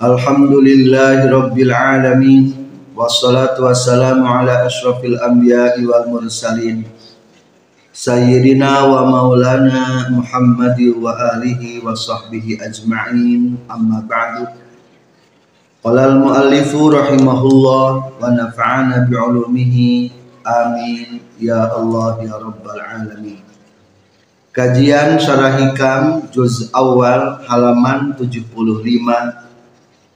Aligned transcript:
Alhamdulillahi 0.00 1.28
rabbil 1.28 1.68
alamin. 1.68 2.44
Wassalatu 2.96 3.68
wassalamu 3.68 4.24
ala 4.24 4.64
asyrafil 4.64 5.20
anbiya'i 5.20 5.84
wal 5.84 6.08
mursalin. 6.08 6.88
Sayyidina 7.92 8.88
wa 8.88 9.04
maulana 9.04 10.08
Muhammad 10.16 10.80
wa 10.96 11.12
alihi 11.36 11.84
wa 11.84 11.92
sahbihi 11.92 12.64
ajma'in. 12.64 13.60
Amma 13.68 14.00
ba'du. 14.08 14.48
Qala 15.84 16.08
al 16.08 16.16
muallifu 16.24 16.88
rahimahullah 16.88 18.16
wa 18.16 18.32
nafa'ana 18.32 19.12
bi'ulumihi 19.12 20.08
amin. 20.40 21.20
Ya 21.36 21.68
Allah 21.68 22.16
ya 22.24 22.40
rabbal 22.40 22.80
alamin 22.80 23.41
Kajian 24.52 25.16
Syarah 25.16 25.56
Hikam 25.56 26.28
Juz 26.28 26.68
Awal 26.76 27.40
halaman 27.48 28.12
75 28.20 28.84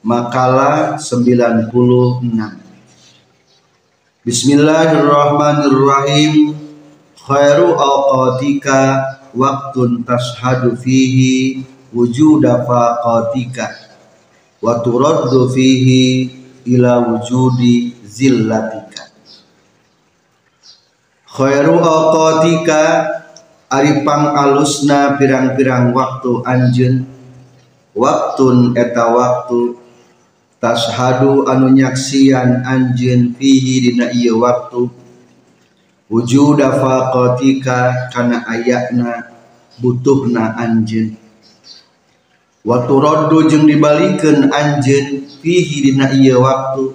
Makalah 0.05 1.01
96 1.01 1.73
Bismillahirrahmanirrahim. 4.29 6.53
Khairu 7.17 7.81
awqatika 7.81 9.25
Waktun 9.33 10.05
tashhadu 10.05 10.77
fihi 10.77 11.65
Wujuda 11.97 12.61
faqatika 12.69 13.73
Wa 14.61 14.85
turaddu 14.85 15.49
fihi 15.49 16.29
Ila 16.77 17.09
wujudi 17.09 17.97
zillatika. 18.05 19.09
Khairu 21.25 21.81
awqatika 21.81 23.16
Aripang 23.67 24.31
alusna 24.31 25.19
pirang-pirang 25.19 25.91
waktu 25.91 26.33
anjun 26.47 27.17
Waktun 27.97 28.77
eta 28.77 29.09
waktu. 29.09 29.75
Tashhadu 30.61 31.49
anu 31.49 31.73
nyaksian 31.73 32.61
anjeun 32.63 33.33
fihi 33.35 33.89
dina 33.89 34.13
ieu 34.13 34.39
waktu. 34.39 34.87
Wujuda 36.13 36.77
faqatika 36.77 38.13
kana 38.13 38.45
ayatna 38.45 39.33
butuhna 39.81 40.61
anjeun. 40.61 41.17
Wa 42.63 42.85
turaddu 42.85 43.49
jeung 43.49 43.65
dibalikeun 43.65 44.53
anjeun 44.53 45.27
fihi 45.41 45.91
dina 45.91 46.13
ieu 46.13 46.45
waktu. 46.45 46.93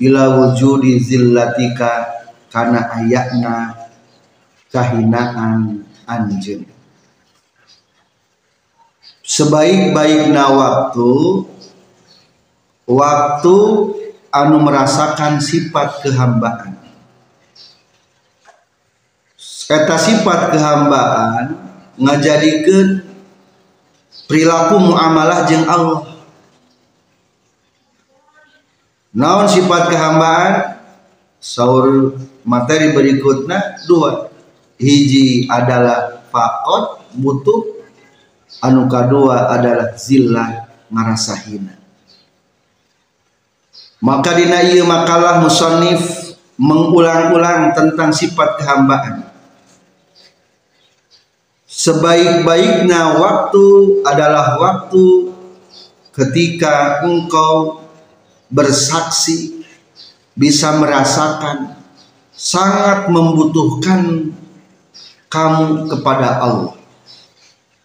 Ila 0.00 0.34
wujudi 0.34 0.96
zillatika 0.96 2.08
kana 2.48 2.88
ayatna 2.88 3.76
kahinaan 4.72 5.91
anjeun 6.12 6.68
sebaik-baikna 9.22 10.44
waktu 10.52 11.12
waktu 12.84 13.56
anu 14.32 14.56
merasakan 14.60 15.38
sifat 15.38 16.04
kehambaan. 16.04 16.80
Kata 19.68 19.96
sifat 19.96 20.52
kehambaan 20.52 21.56
ngajadikeun 21.96 23.08
perilaku 24.28 24.76
muamalah 24.80 25.48
jeung 25.48 25.64
Allah. 25.64 26.12
Naon 29.12 29.48
sifat 29.48 29.92
kehambaan? 29.92 30.76
Saur 31.42 32.16
materi 32.44 32.94
berikutnya 32.94 33.80
dua 33.84 34.31
hiji 34.82 35.46
adalah 35.46 36.26
fakot 36.34 37.06
butuh 37.14 37.62
anu 38.66 38.90
kedua 38.90 39.54
adalah 39.54 39.94
zillah 39.94 40.66
ngarasa 40.90 41.38
hina 41.46 41.78
maka 44.02 44.34
dina 44.34 44.66
ieu 44.66 44.82
makalah 44.82 45.38
musannif 45.38 46.34
mengulang-ulang 46.58 47.70
tentang 47.70 48.10
sifat 48.10 48.58
kehambaan. 48.58 49.30
Sebaik-baiknya 51.70 53.16
waktu 53.16 53.66
adalah 54.04 54.60
waktu 54.60 55.32
ketika 56.12 57.00
engkau 57.06 57.80
bersaksi 58.52 59.64
bisa 60.36 60.76
merasakan 60.76 61.80
sangat 62.36 63.08
membutuhkan 63.08 64.34
kamu 65.32 65.88
kepada 65.88 66.44
Allah. 66.44 66.76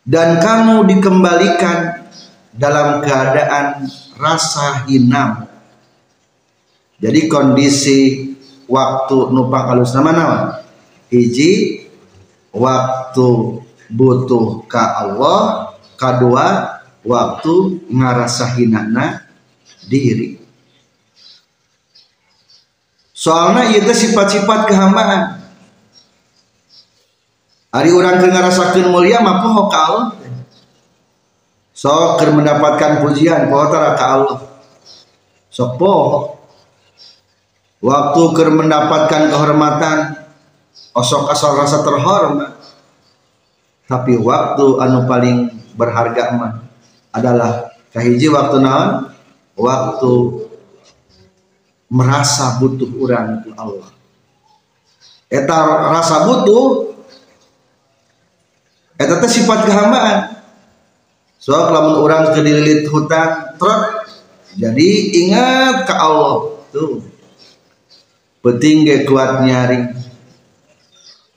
Dan 0.03 0.43
kamu 0.43 0.83
dikembalikan 0.87 2.03
dalam 2.51 2.99
keadaan 3.03 3.87
rasa 4.19 4.83
hinam 4.87 5.47
jadi 6.97 7.29
kondisi 7.29 8.33
waktu 8.65 9.29
numpang 9.29 9.69
halus 9.69 9.93
nama 9.93 10.11
nama 10.11 10.39
hiji 11.13 11.85
waktu 12.49 13.61
butuh 13.93 14.65
ke 14.65 14.81
Allah 14.81 15.71
kedua 15.93 16.81
waktu 17.05 17.85
ngarasa 17.85 18.57
hinana 18.57 19.29
diri. 19.85 20.41
Soalnya 23.13 23.77
itu 23.77 23.93
sifat-sifat 23.93 24.65
kehambaan 24.65 25.46
hari 27.77 27.93
orang 27.93 28.17
ke 28.17 28.25
ngarasakeun 28.33 28.89
mulia 28.89 29.21
mah 29.21 29.45
poho 29.45 29.69
ka 29.69 29.79
Allah. 29.85 30.07
Sok 31.77 32.25
mendapatkan 32.33 33.05
pujian 33.05 33.53
poho 33.53 33.69
tara 33.69 33.93
ka 33.93 34.05
Allah. 34.17 34.37
Sok 35.53 35.77
poho. 35.77 36.41
Waktu 37.77 38.21
ker 38.33 38.49
mendapatkan 38.49 39.29
kehormatan 39.29 39.97
osok 40.97 41.29
asal 41.29 41.53
rasa 41.53 41.85
terhormat. 41.85 42.57
Tapi 43.85 44.17
waktu 44.17 44.65
anu 44.81 45.05
paling 45.05 45.53
berharga 45.77 46.33
mah 46.33 46.51
adalah 47.13 47.77
kahiji 47.93 48.25
waktu 48.33 48.57
naon? 48.57 49.13
Waktu 49.53 50.11
merasa 51.93 52.57
butuh 52.57 52.89
orang 52.97 53.45
ke 53.45 53.53
Allah. 53.53 53.89
Eta 55.29 55.57
rasa 55.93 56.25
butuh 56.25 56.86
eta 58.97 59.21
teh 59.21 59.29
sifat 59.29 59.69
kehambaan. 59.69 60.41
Soal 61.37 61.69
lamun 61.69 62.01
orang 62.01 62.33
kedililit 62.33 62.89
hutang 62.89 63.55
trot 63.61 64.09
jadi 64.57 64.89
ingat 65.21 65.85
ke 65.85 65.93
Allah. 65.93 66.57
Tuh. 66.73 67.05
Penting 68.41 68.89
ge 68.89 69.05
kuat 69.05 69.45
nyaring. 69.45 69.93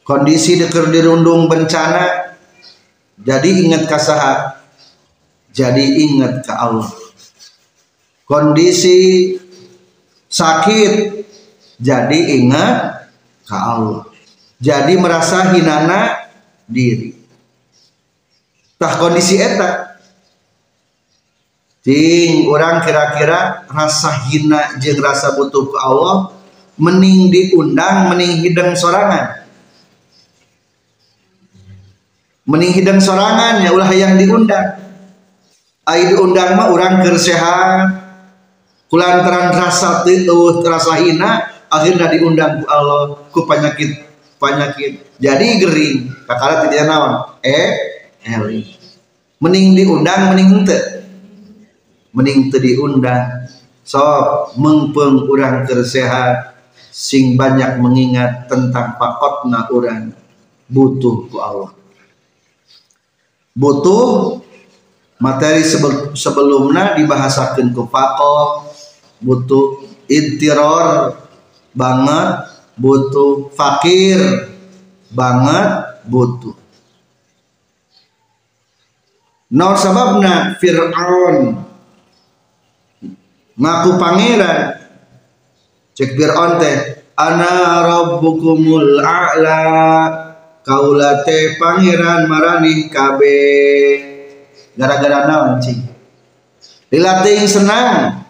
Kondisi 0.02 0.58
deker 0.58 0.88
dirundung 0.90 1.46
bencana 1.46 2.34
jadi 3.20 3.48
ingat 3.68 3.86
ke 3.86 3.98
saha 4.00 4.56
jadi 5.52 5.84
ingat 5.84 6.48
ke 6.48 6.54
Allah. 6.56 6.88
Kondisi 8.24 9.36
sakit 10.32 10.92
jadi 11.76 12.18
ingat 12.40 13.06
ke 13.44 13.54
Allah. 13.54 14.08
Jadi 14.56 14.96
merasa 14.96 15.52
hinana 15.52 16.24
diri 16.64 17.19
tah 18.80 18.96
kondisi 18.96 19.36
eta. 19.36 20.00
Ting 21.84 22.48
orang 22.48 22.80
kira-kira 22.84 23.68
rasa 23.68 24.28
hina 24.28 24.80
jeung 24.80 25.00
rasa 25.00 25.36
butuh 25.36 25.68
ke 25.68 25.78
Allah 25.80 26.32
mending 26.80 27.28
diundang 27.28 28.08
mending 28.12 28.40
hidang 28.40 28.72
sorangan. 28.72 29.44
Mending 32.48 32.72
hidang 32.72 33.00
sorangan 33.00 33.64
ya 33.64 33.72
ulah 33.76 33.88
yang 33.92 34.16
diundang. 34.16 34.80
Ai 35.84 36.08
diundang 36.08 36.56
mah 36.56 36.72
orang 36.72 37.04
kersehat 37.04 38.00
kulantaran 38.88 39.56
rasa 39.56 40.04
teuh 40.04 40.60
rasa 40.60 41.00
hina 41.00 41.48
akhirnya 41.68 42.12
diundang 42.12 42.60
ku 42.60 42.64
Allah 42.68 43.24
ku 43.32 43.46
penyakit 43.48 44.04
penyakit 44.36 45.00
jadi 45.16 45.46
gering 45.64 46.12
kakara 46.28 46.68
tidak 46.68 46.84
naon? 46.88 47.12
Eh 47.40 47.89
Eli 48.24 48.76
mending 49.40 49.72
diundang 49.72 50.36
mending 50.36 50.48
ente 50.62 50.78
mending 52.14 52.50
te 52.50 52.58
diundang. 52.58 53.48
So 53.86 54.02
mengpeng 54.54 55.26
orang 55.26 55.66
tersehat 55.66 56.54
sing 56.94 57.34
banyak 57.34 57.80
mengingat 57.82 58.46
tentang 58.46 58.98
pakotna 59.00 59.66
orang 59.70 60.14
butuh 60.70 61.26
ku 61.26 61.36
Allah. 61.42 61.72
Butuh 63.50 64.38
materi 65.18 65.66
sebelumnya 66.14 66.94
dibahasakan 66.94 67.74
ke 67.74 67.82
pakoh 67.90 68.70
butuh 69.20 69.84
intiror 70.08 71.18
banget 71.76 72.48
butuh 72.80 73.52
fakir 73.52 74.48
banget 75.12 76.00
butuh 76.08 76.56
Nor 79.50 79.74
sababna 79.74 80.54
Fir'aun 80.62 81.58
ngaku 83.58 83.90
pangeran. 83.98 84.78
Cek 85.98 86.14
Fir'aun 86.14 86.62
teh 86.62 87.02
ana 87.18 87.82
rabbukumul 87.82 89.02
a'la 89.02 89.62
kaulate 90.62 91.58
pangeran 91.58 92.30
marani 92.30 92.86
kabe. 92.86 93.42
Gara-gara 94.78 95.26
naon 95.26 95.58
cing? 95.58 95.82
Dilatih 96.86 97.42
senang. 97.50 98.22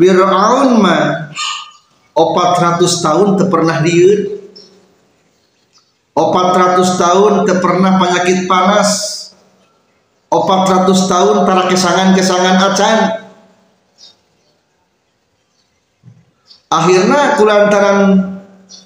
Fir'aun 0.00 0.80
mah 0.80 1.32
400 2.16 3.04
tahun 3.04 3.36
pernah 3.52 3.84
dieun 3.84 4.36
400 6.16 6.96
tahun 6.96 7.32
teu 7.44 7.60
pernah 7.60 8.00
penyakit 8.00 8.48
panas 8.48 9.15
400 10.30 10.90
tahun 11.06 11.36
para 11.46 11.70
kesangan-kesangan 11.70 12.56
acan. 12.58 12.98
Akhirnya 16.66 17.38
kulantaran 17.38 17.98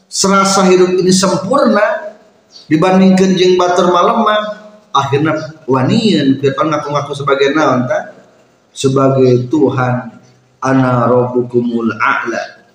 serasa 0.04 0.68
hidup 0.68 1.00
ini 1.00 1.08
sempurna 1.08 2.12
dibandingkan 2.68 3.34
jeng 3.40 3.56
batur 3.56 3.88
malam 3.88 4.20
akhirnya 4.92 5.56
wanian. 5.64 6.36
Fir'aun 6.36 6.68
ngaku-ngaku 6.68 7.12
sebagai 7.16 7.56
naon 7.56 7.88
sebagai 8.76 9.48
Tuhan 9.48 10.20
ana 10.60 11.08
rabbukumul 11.08 11.96
a'la. 11.96 12.68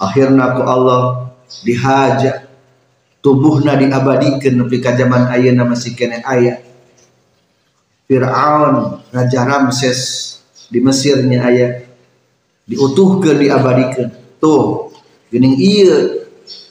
Akhirnya 0.00 0.56
ku 0.56 0.64
Allah 0.64 1.28
dihaja 1.60 2.48
tubuhna 3.20 3.76
diabadikan. 3.76 4.64
Nepi 4.64 4.80
ka 4.80 4.96
zaman 4.96 5.28
ayeuna 5.28 5.68
masih 5.68 5.92
kene 5.92 6.24
aya 6.24 6.69
Fir'aun 8.10 9.06
Raja 9.14 9.46
Ramses 9.46 10.00
di 10.66 10.82
Mesirnya 10.82 11.46
ayat 11.46 11.86
diutuhkan 12.66 13.38
diabadikan. 13.38 14.10
Tuh 14.42 14.90
gening 15.30 15.54
iya. 15.54 16.18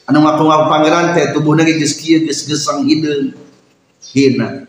Anu 0.04 0.20
ngaku-ngaku 0.20 0.66
pangeran 0.68 1.06
teh 1.16 1.32
tubuhna 1.32 1.64
ge 1.64 1.80
geus 1.80 1.96
kieu 1.96 2.28
geus 2.28 2.44
gesang 2.44 2.84
hideung 2.84 3.32
hina. 4.12 4.68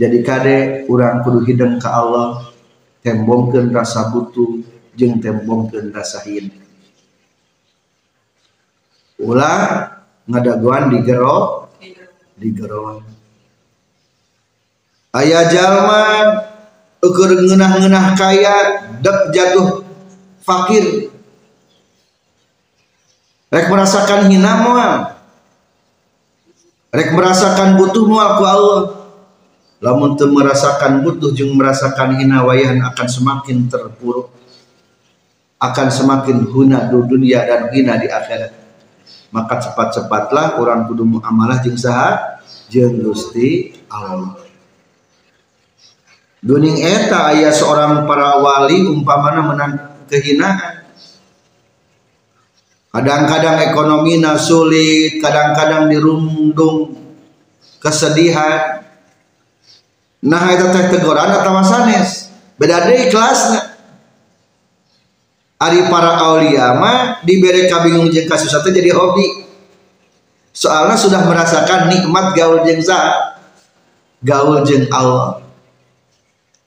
Jadi 0.00 0.24
kade 0.24 0.88
orang 0.88 1.20
kudu 1.20 1.44
hidung 1.44 1.76
ke 1.76 1.88
Allah 1.92 2.48
tembongkeun 3.04 3.76
rasa 3.76 4.08
butuh 4.08 4.64
jeung 4.96 5.20
tembongkeun 5.20 5.92
rasa 5.92 6.24
hina. 6.24 6.56
Ulah 9.20 10.00
ngadaguan 10.24 10.96
di 10.96 11.04
gero 11.04 11.68
di 12.40 12.48
ayah 15.16 15.48
jalma 15.48 16.02
ukur 17.00 17.32
ngenah-ngenah 17.32 18.12
kaya 18.18 18.56
dek 19.00 19.32
jatuh 19.32 19.84
fakir. 20.44 21.08
Rek 23.46 23.70
merasakan 23.70 24.26
hina 24.26 24.52
mual 24.66 24.94
rek 26.90 27.14
merasakan 27.14 27.78
butuh 27.78 28.04
mual 28.04 28.40
ku 28.40 28.44
Allah. 28.44 28.82
Lamun 29.76 30.16
teu 30.16 30.32
merasakan 30.32 31.04
butuh 31.04 31.36
jeung 31.36 31.52
merasakan 31.52 32.16
hina 32.16 32.40
wayahan 32.42 32.80
akan 32.80 33.06
semakin 33.06 33.68
terpuruk. 33.68 34.32
Akan 35.60 35.88
semakin 35.88 36.48
huna 36.48 36.88
di 36.88 36.96
dunia 36.96 37.44
dan 37.44 37.68
hina 37.72 38.00
di 38.00 38.08
akhirat. 38.08 38.52
Maka 39.32 39.60
cepat-cepatlah 39.60 40.56
orang 40.56 40.88
kudu 40.88 41.04
muamalah 41.04 41.60
jeung 41.60 41.76
saha? 41.76 42.40
Jeung 42.72 42.98
Gusti 43.04 43.76
Allah 43.92 44.45
Duning 46.46 46.78
eta 46.78 47.34
ayah 47.34 47.50
seorang 47.50 48.06
para 48.06 48.38
wali 48.38 48.86
umpamana 48.86 49.42
menang 49.42 49.72
kehinaan. 50.06 50.86
Kadang-kadang 52.94 53.66
ekonomi 53.66 54.22
sulit, 54.38 55.18
kadang-kadang 55.18 55.90
dirundung 55.90 56.94
kesedihan. 57.82 58.78
Nah 60.22 60.46
itu 60.54 60.70
teh 60.70 60.86
teguran 60.94 61.34
atau 61.34 61.50
masanes. 61.50 62.30
Beda 62.54 62.86
deh 62.86 63.10
kelasnya. 63.10 63.74
Ari 65.58 65.90
para 65.90 66.14
aulia 66.30 66.78
mah 66.78 67.26
diberi 67.26 67.66
kabingung 67.66 68.06
jeung 68.06 68.30
kasusah 68.30 68.62
jadi 68.62 68.94
hobi. 68.94 69.50
Soalnya 70.54 70.94
sudah 70.94 71.26
merasakan 71.26 71.90
nikmat 71.90 72.38
gaul 72.38 72.62
jeung 72.62 72.86
gaul 74.22 74.62
jeung 74.62 74.86
Allah 74.94 75.45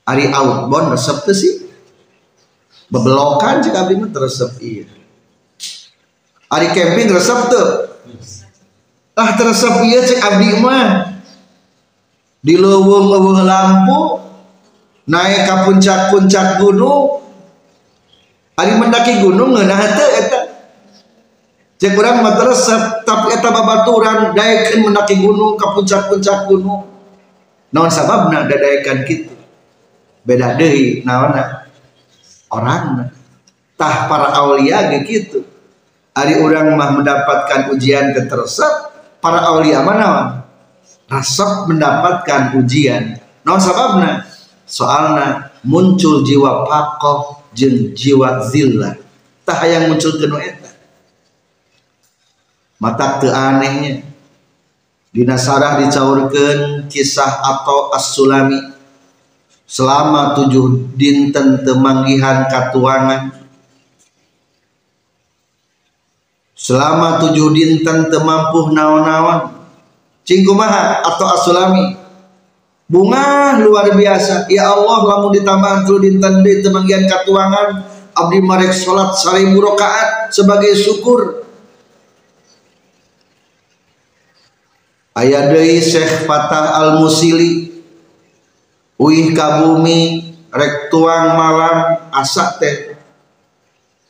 Ari 0.09 0.25
outbound 0.33 0.97
resep 0.97 1.21
tuh 1.21 1.37
sih? 1.37 1.53
Bebelokan 2.89 3.61
jika 3.61 3.85
abdi 3.85 4.01
mah 4.01 4.09
teresep 4.09 4.57
iya. 4.57 4.89
Ari 6.49 6.73
camping 6.73 7.13
resep 7.13 7.39
tuh 7.53 7.67
ah 9.13 9.29
teresep 9.37 9.85
iya 9.85 10.01
cek 10.01 10.17
abdi 10.17 10.49
mah. 10.57 11.13
Di 12.41 12.57
leuweung 12.57 13.37
lampu 13.45 14.17
naik 15.05 15.45
ke 15.45 15.55
puncak-puncak 15.69 16.57
gunung. 16.57 17.21
Ari 18.57 18.81
mendaki 18.81 19.21
gunung 19.21 19.53
ngeunah 19.53 19.81
teu 19.93 20.09
eta. 20.25 20.39
Cek 21.77 21.93
urang 21.93 22.25
mah 22.25 22.33
teresep 22.33 23.05
tapi 23.05 23.37
eta 23.37 23.53
babaturan 23.53 24.33
daekeun 24.33 24.89
mendaki 24.89 25.21
gunung 25.21 25.53
ke 25.53 25.67
puncak-puncak 25.69 26.49
gunung. 26.49 26.89
Naon 27.69 27.93
sababna 27.93 28.49
dadaekan 28.49 29.05
kitu 29.05 29.38
beda 30.23 30.59
deh 30.59 31.03
naona 31.07 31.69
orang 32.51 33.11
tah 33.79 34.07
para 34.11 34.35
aulia 34.35 34.91
gitu 35.03 35.45
hari 36.11 36.39
orang 36.39 36.75
mah 36.75 36.99
mendapatkan 36.99 37.71
ujian 37.71 38.11
ketersep 38.11 38.91
para 39.23 39.43
aulia 39.47 39.83
mana 39.83 40.39
rasap 41.09 41.65
mendapatkan 41.67 42.55
ujian. 42.61 43.17
Naon 43.43 43.59
sababna? 43.59 44.23
Soalna 44.69 45.49
muncul 45.65 46.21
jiwa 46.21 46.69
pakoh 46.69 47.41
jeng 47.57 47.97
jiwa 47.97 48.45
zillah. 48.45 48.93
Tah 49.43 49.59
yang 49.65 49.89
muncul 49.89 50.21
kenu 50.21 50.37
eta. 50.37 50.69
Mata 52.77 53.17
ke 53.17 53.27
anehnya. 53.33 54.05
Di 55.09 55.25
Nasarah 55.25 55.81
dicaurkan 55.81 56.85
kisah 56.85 57.41
atau 57.41 57.89
as-sulami 57.97 58.61
selama 59.69 60.33
tujuh 60.33 60.97
dinten 60.97 61.61
temanggihan 61.61 62.49
katuangan. 62.49 63.37
Selama 66.57 67.21
tujuh 67.21 67.53
dinten 67.53 68.09
temampuh 68.09 68.73
naon-naon. 68.73 69.61
Cingkumaha 70.25 71.05
atau 71.05 71.27
asulami. 71.29 71.95
Bunga 72.89 73.61
luar 73.61 73.93
biasa. 73.93 74.49
Ya 74.49 74.73
Allah 74.73 75.05
lamun 75.05 75.37
ditambah 75.37 75.85
tujuh 75.85 76.01
dinten 76.01 76.41
di 76.41 76.65
temanggihan 76.65 77.05
katuangan 77.05 77.85
abdi 78.17 78.41
marek 78.41 78.73
salat 78.73 79.13
seribu 79.13 79.61
rakaat 79.61 80.33
sebagai 80.33 80.73
syukur. 80.73 81.45
Ayat 85.13 85.51
deui 85.51 85.83
Syekh 85.83 86.25
Fatah 86.25 86.79
Al-Musili 86.79 87.68
Uih 88.99 89.31
ka 89.31 89.63
bumi 89.63 90.27
rek 90.51 90.91
tuang 90.91 91.39
malam 91.39 92.03
asa 92.11 92.59
teh. 92.59 92.99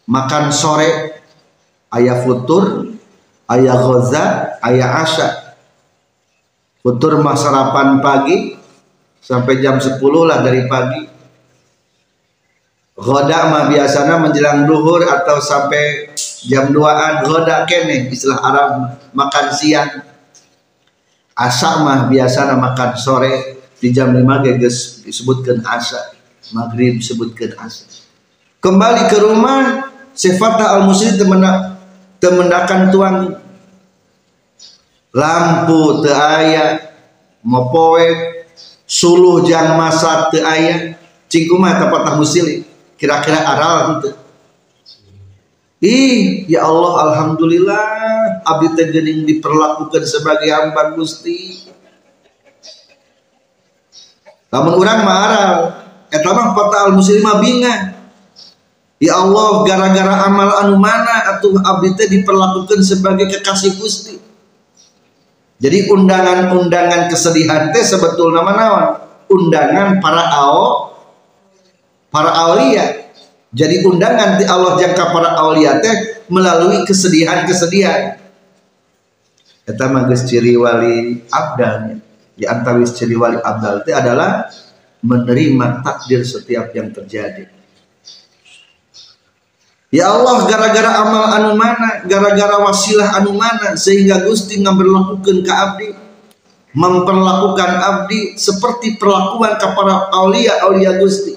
Makan 0.10 0.50
sore 0.50 1.22
ayah 1.94 2.26
futur 2.26 2.90
ayah 3.46 3.78
goza 3.86 4.58
ayah 4.66 5.06
asa 5.06 5.54
futur 6.82 7.22
mah 7.22 7.38
sarapan 7.38 8.02
pagi 8.02 8.58
sampai 9.22 9.62
jam 9.62 9.78
10 9.78 10.02
lah 10.26 10.42
dari 10.42 10.66
pagi. 10.66 11.06
Goda 12.98 13.48
mah 13.48 13.70
biasanya 13.70 14.18
menjelang 14.18 14.66
duhur 14.66 15.06
atau 15.06 15.38
sampai 15.38 16.10
jam 16.50 16.74
2an 16.74 17.30
goda 17.30 17.70
kene 17.70 18.10
istilah 18.10 18.42
Arab 18.42 18.70
makan 19.14 19.46
siang. 19.54 20.02
Asa 21.38 21.86
mah 21.86 22.10
biasa 22.10 22.58
makan 22.58 22.92
sore 22.98 23.59
di 23.80 23.96
jam 23.96 24.12
5 24.12 24.46
geges 24.46 25.02
disebutkan 25.08 25.64
asa 25.64 26.14
maghrib 26.52 27.00
disebutkan 27.00 27.56
asa 27.60 27.88
kembali 28.60 29.08
ke 29.08 29.18
rumah 29.24 29.90
sifat 30.12 30.60
al 30.60 30.84
muslim 30.84 31.16
temendak 31.16 31.80
temendakan 32.20 32.82
tuang 32.92 33.18
lampu 35.16 36.04
te 36.04 36.12
aya 36.12 36.92
mopoek 37.42 38.46
suluh 38.84 39.48
jang 39.48 39.80
masa 39.80 40.28
te 40.28 40.44
aya 40.44 41.00
cingkuma 41.32 41.80
tepat 41.80 42.20
muslim 42.20 42.68
kira-kira 43.00 43.48
aral 43.48 43.78
gitu 43.98 44.12
Ih, 45.80 46.44
ya 46.52 46.68
Allah, 46.68 47.08
Alhamdulillah, 47.08 47.88
abdi 48.44 48.68
tegening 48.76 49.24
diperlakukan 49.24 50.04
sebagai 50.04 50.52
hamba 50.52 50.92
Gusti. 50.92 51.69
Namun 54.50 54.74
orang 54.82 55.00
marah, 55.06 55.50
eta 56.10 56.30
mah 56.34 56.58
al 56.58 56.94
muslimah 56.98 57.38
binga. 57.38 57.76
Ya 59.00 59.16
Allah, 59.16 59.64
gara-gara 59.64 60.28
amal 60.28 60.50
anu 60.66 60.76
mana 60.76 61.38
atuh 61.38 61.56
abdi 61.64 61.96
teh 61.96 62.08
diperlakukan 62.12 62.84
sebagai 62.84 63.32
kekasih 63.32 63.80
Gusti. 63.80 64.16
Jadi 65.60 65.88
undangan-undangan 65.88 67.08
kesedihan 67.08 67.72
teh 67.72 67.84
sebetul 67.84 68.36
nama 68.36 68.52
nawan 68.52 69.10
undangan 69.30 70.02
para 70.02 70.26
ao 70.34 70.98
para 72.10 72.34
aulia 72.34 73.14
jadi 73.54 73.86
undangan 73.86 74.42
di 74.42 74.46
Allah 74.46 74.78
jangka 74.78 75.14
para 75.14 75.38
awliya 75.38 75.78
teh 75.80 76.26
melalui 76.28 76.82
kesedihan-kesedihan 76.84 78.18
kita 79.70 79.86
magis 79.94 80.26
ciri 80.26 80.58
wali 80.58 81.22
abdalnya 81.30 82.02
di 82.40 82.48
antara 82.48 82.80
ciri 82.88 83.20
wali 83.20 83.36
abdal 83.36 83.84
itu 83.84 83.92
adalah 83.92 84.48
menerima 85.04 85.84
takdir 85.84 86.24
setiap 86.24 86.72
yang 86.72 86.88
terjadi. 86.96 87.52
Ya 89.92 90.08
Allah 90.08 90.48
gara-gara 90.48 91.02
amal 91.04 91.24
anu 91.36 91.52
mana 91.60 92.06
gara-gara 92.08 92.62
wasilah 92.64 93.20
anu 93.20 93.36
mana 93.36 93.76
sehingga 93.76 94.24
Gusti 94.24 94.62
ngamberlakukan 94.62 95.38
ke 95.44 95.52
abdi 95.52 95.90
memperlakukan 96.78 97.72
abdi 97.82 98.38
seperti 98.38 99.02
perlakuan 99.02 99.58
kepada 99.60 100.14
aulia 100.16 100.64
aulia 100.64 100.96
Gusti. 100.96 101.36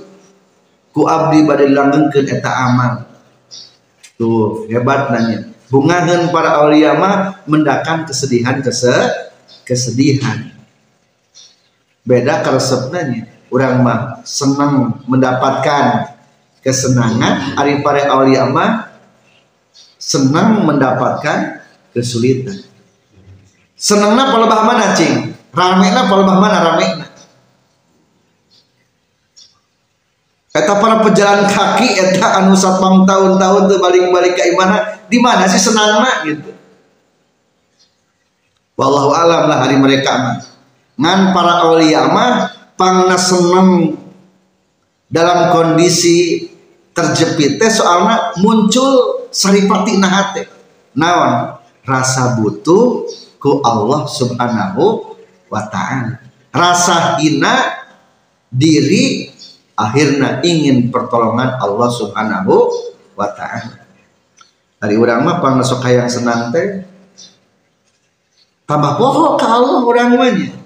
Ku 0.93 1.09
abdi 1.09 1.43
badai 1.49 1.73
langgengkeun 1.73 2.29
eta 2.29 2.53
amal. 2.53 3.09
Tuh 4.21 4.69
hebat 4.69 5.11
nanya. 5.11 5.49
Bungahan 5.73 6.29
para 6.29 6.61
aulia 6.61 6.93
mah 6.93 7.41
mendakan 7.49 8.05
kesedihan 8.05 8.61
kese 8.61 8.93
kesedihan 9.65 10.53
beda 12.03 12.43
resepnya 12.51 13.31
orang 13.53 13.75
mah 13.85 13.99
senang 14.27 15.03
mendapatkan 15.07 16.15
kesenangan 16.63 17.55
hari 17.59 17.83
para 17.83 18.07
aulia 18.11 18.49
mah 18.51 18.91
senang 20.01 20.67
mendapatkan 20.67 21.63
kesulitan 21.95 22.59
senangnya 23.79 24.35
palebah 24.35 24.63
mana 24.67 24.87
cing 24.99 25.31
rame 25.55 25.89
na 25.95 26.11
palebah 26.11 26.37
mana 26.39 26.59
rame 26.63 26.87
na 26.99 27.07
Eta 30.53 30.77
para 30.77 31.01
pejalan 31.01 31.49
kaki 31.49 31.97
eta 31.97 32.45
anu 32.45 32.53
satpam 32.53 33.09
tahun-tahun 33.09 33.73
tuh 33.73 33.79
balik-balik 33.81 34.37
ke 34.37 34.53
mana 34.53 35.01
di 35.09 35.17
mana 35.17 35.49
sih 35.49 35.57
senang 35.57 36.05
nak 36.05 36.29
gitu. 36.29 36.53
Wallahu 38.77 39.17
alam 39.17 39.49
lah 39.49 39.65
hari 39.65 39.81
mereka 39.81 40.13
mah. 40.13 40.52
Ngan 41.03 41.35
para 41.35 41.67
aulia 41.67 42.07
mah 42.07 42.33
pangna 42.79 43.19
seneng 43.19 43.99
dalam 45.11 45.51
kondisi 45.51 46.47
terjepit 46.95 47.59
teh 47.59 47.73
soalnya 47.75 48.39
muncul 48.39 49.27
saripati 49.35 49.99
nahate. 49.99 50.47
Nawan 50.95 51.59
rasa 51.83 52.39
butuh 52.39 53.11
ku 53.43 53.59
Allah 53.67 54.07
subhanahu 54.07 55.19
wa 55.51 55.63
ta'ala. 55.67 56.23
Rasa 56.55 57.19
hina 57.19 57.83
diri 58.53 59.33
akhirnya 59.75 60.45
ingin 60.47 60.93
pertolongan 60.93 61.59
Allah 61.59 61.91
subhanahu 61.91 62.55
wa 63.17 63.29
ta'ala 63.33 63.83
dari 64.83 64.99
orang 64.99 65.23
mah 65.23 65.39
pangasok 65.39 65.87
yang 65.89 66.11
senang 66.11 66.51
teh 66.51 66.83
tambah 68.67 68.99
pohon 68.99 69.39
ke 69.39 69.47
Allah 69.47 69.79
orang 69.81 70.11
mahnya 70.19 70.62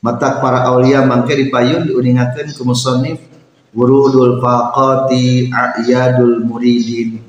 mata 0.00 0.40
para 0.40 0.64
aulia 0.72 1.04
mangke 1.04 1.36
dipayun 1.36 1.84
diuningakan 1.84 2.48
ke 2.48 2.62
musonif 2.64 3.20
wurudul 3.76 4.40
faqati 4.40 5.52
a'yadul 5.52 6.42
muridin. 6.42 7.20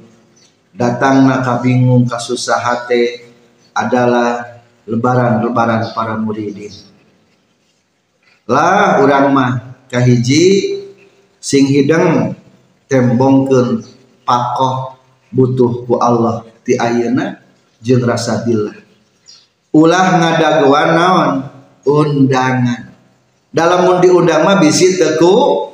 Datang 0.71 1.27
nak 1.27 1.43
kabingung 1.43 2.07
kasusah 2.07 2.63
hati 2.63 3.27
adalah 3.75 4.63
lebaran-lebaran 4.87 5.91
para 5.91 6.15
muridin. 6.15 6.71
Lah 8.47 9.03
orang 9.03 9.27
mah 9.35 9.51
kahiji 9.91 10.79
sing 11.43 11.67
hidang 11.67 12.39
tembongkeun 12.87 13.83
pakoh 14.23 14.95
butuh 15.27 15.83
ku 15.83 15.99
Allah 15.99 16.47
ti 16.63 16.79
ayeuna 16.79 17.39
jeung 17.83 18.03
rasa 18.07 18.47
dillah. 18.47 18.79
Ulah 19.75 20.19
ngadaguan 20.19 20.89
naon 20.95 21.31
undangan. 21.85 22.91
Dalam 23.51 23.99
diundang 23.99 24.47
mah 24.47 24.63
bisi 24.63 24.95
teku 24.95 25.67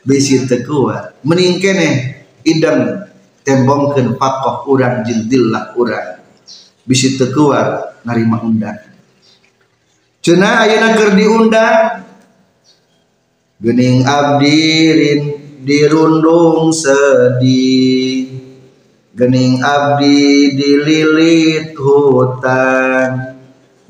bisi 0.00 0.48
teku 0.48 0.88
mending 1.20 1.60
keneh 1.60 1.94
ideng 2.48 3.04
tembongkeun 3.44 4.16
pakoh 4.16 4.64
urang 4.72 5.04
jeung 5.04 5.28
dillah 5.28 5.76
urang. 5.76 6.22
Bisi 6.88 7.20
teku 7.20 7.52
narima 8.06 8.40
undang 8.40 8.90
cenah 10.20 10.68
ayeuna 10.68 10.88
keur 10.96 11.12
diundang? 11.16 12.04
Gening 13.60 14.08
abdirin 14.08 15.20
dirundung 15.64 16.72
sedih. 16.72 18.40
Gening 19.12 19.60
abdi 19.60 20.56
dililit 20.56 21.76
hutan 21.76 23.29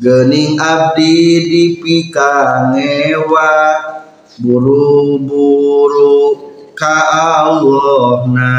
Gening 0.01 0.57
abdi 0.57 1.45
dipikangewa 1.45 3.53
Buru-buru 4.41 6.41
ka 6.73 6.97
Allah 7.13 8.25
na 8.33 8.53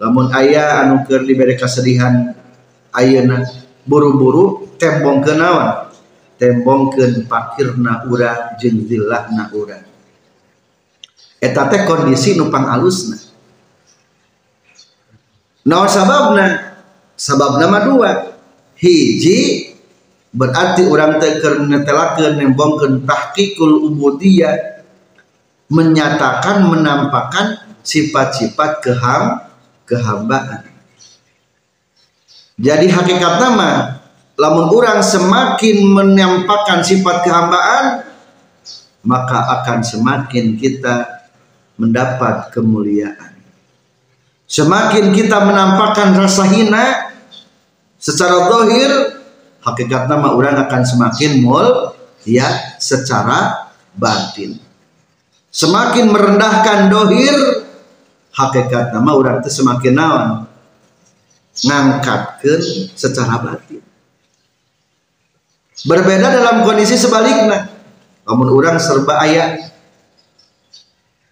Lamun 0.00 0.32
ayah 0.32 0.88
anu 0.88 1.04
keur 1.04 1.28
diberi 1.28 1.60
kesedihan 1.60 2.32
ayeuna 2.96 3.44
buru-buru 3.84 4.72
tembong 4.80 5.20
kenawan 5.20 5.92
tembongkeun 6.38 7.26
pakirna 7.26 8.06
urang 8.06 8.54
jeung 8.62 8.86
zillahna 8.86 9.50
urang. 9.52 9.84
Eta 11.42 11.66
teh 11.68 11.82
kondisi 11.82 12.38
nupang 12.38 12.70
alusna 12.70 13.18
naon 15.68 15.90
sababna? 15.90 16.46
Sababna 17.18 17.66
mah 17.68 17.82
dua. 17.84 18.10
Hiji 18.78 19.67
berarti 20.32 20.84
orang 20.84 21.16
teh 21.16 21.40
keur 21.40 21.64
netelakeun 21.64 22.36
nembongkeun 22.36 23.08
tahqiqul 23.08 23.88
ubudiyah 23.88 24.84
menyatakan 25.68 26.64
menampakkan 26.68 27.64
sifat-sifat 27.84 28.84
keham 28.84 29.44
kehambaan. 29.88 30.68
Jadi 32.58 32.90
hakikat 32.90 33.34
nama 33.38 34.02
lamun 34.34 34.68
orang 34.74 35.00
semakin 35.00 35.76
menampakkan 35.86 36.82
sifat 36.82 37.24
kehambaan 37.24 37.84
maka 39.06 39.38
akan 39.60 39.80
semakin 39.80 40.58
kita 40.58 41.24
mendapat 41.78 42.50
kemuliaan. 42.50 43.38
Semakin 44.48 45.12
kita 45.12 45.44
menampakkan 45.44 46.16
rasa 46.16 46.48
hina 46.48 47.14
secara 48.00 48.48
dohir 48.48 49.17
hakikat 49.68 50.08
nama 50.08 50.32
orang 50.32 50.56
akan 50.64 50.82
semakin 50.84 51.44
mul 51.44 51.92
ya 52.24 52.78
secara 52.80 53.68
batin. 53.92 54.56
Semakin 55.48 56.12
merendahkan 56.12 56.88
dohir 56.92 57.36
hakikat 58.32 58.94
nama 58.94 59.10
orang 59.16 59.42
itu 59.42 59.50
semakin 59.50 59.94
nawan 59.96 60.28
ngangkatkan 61.64 62.60
secara 62.94 63.42
batin. 63.42 63.82
Berbeda 65.86 66.30
dalam 66.34 66.66
kondisi 66.66 66.98
sebaliknya. 66.98 67.70
Namun 68.28 68.50
orang 68.52 68.76
serba 68.76 69.24
ayat 69.24 69.72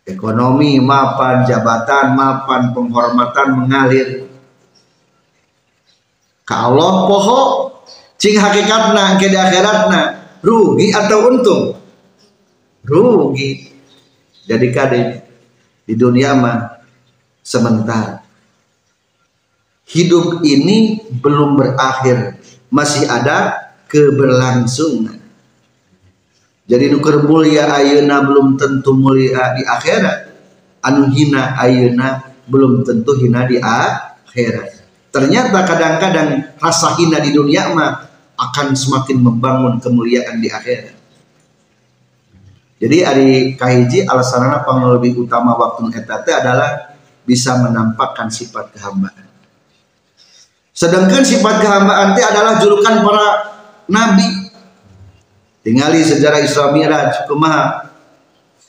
ekonomi 0.06 0.80
mapan 0.80 1.44
jabatan 1.44 2.16
mapan 2.16 2.72
penghormatan 2.72 3.48
mengalir. 3.52 4.08
Kalau 6.46 7.10
poho 7.10 7.42
cing 8.16 8.36
hakikatna 8.40 9.20
ke 9.20 9.28
di 9.28 9.36
akhiratna 9.36 10.00
rugi 10.40 10.92
atau 10.92 11.18
untung? 11.32 11.64
Rugi. 12.86 13.72
Jadi 14.46 14.66
kade 14.70 15.00
di 15.86 15.94
dunia 15.98 16.38
mah 16.38 16.78
sementara 17.42 18.22
hidup 19.86 20.42
ini 20.46 21.02
belum 21.10 21.58
berakhir 21.58 22.38
masih 22.70 23.06
ada 23.10 23.70
keberlangsungan. 23.90 25.18
Jadi 26.66 26.90
nuker 26.90 27.22
mulia 27.22 27.70
ayuna 27.70 28.26
belum 28.26 28.58
tentu 28.58 28.90
mulia 28.94 29.54
di 29.54 29.62
akhirat. 29.62 30.34
Anu 30.82 31.10
hina 31.10 31.58
ayuna 31.58 32.34
belum 32.46 32.86
tentu 32.86 33.18
hina 33.18 33.46
di 33.46 33.58
akhirat 33.58 34.75
ternyata 35.16 35.64
kadang-kadang 35.64 36.52
rasa 36.60 36.92
hina 37.00 37.24
di 37.24 37.32
dunia 37.32 37.72
mah 37.72 38.04
akan 38.36 38.76
semakin 38.76 39.16
membangun 39.24 39.80
kemuliaan 39.80 40.36
di 40.44 40.52
akhirat. 40.52 40.92
Jadi 42.76 42.96
hari 43.00 43.30
kahiji 43.56 44.04
alasanana 44.04 44.60
pang 44.60 44.84
lebih 44.84 45.16
utama 45.24 45.56
waktu 45.56 45.88
etate 45.96 46.36
adalah 46.36 46.92
bisa 47.24 47.56
menampakkan 47.64 48.28
sifat 48.28 48.76
kehambaan. 48.76 49.24
Sedangkan 50.76 51.24
sifat 51.24 51.64
kehambaan 51.64 52.12
itu 52.12 52.20
adalah 52.20 52.60
julukan 52.60 53.00
para 53.00 53.28
nabi. 53.88 54.52
Tinggali 55.64 56.04
sejarah 56.04 56.44
Isra 56.44 56.68
Mi'raj 56.76 57.24
kumaha 57.24 57.88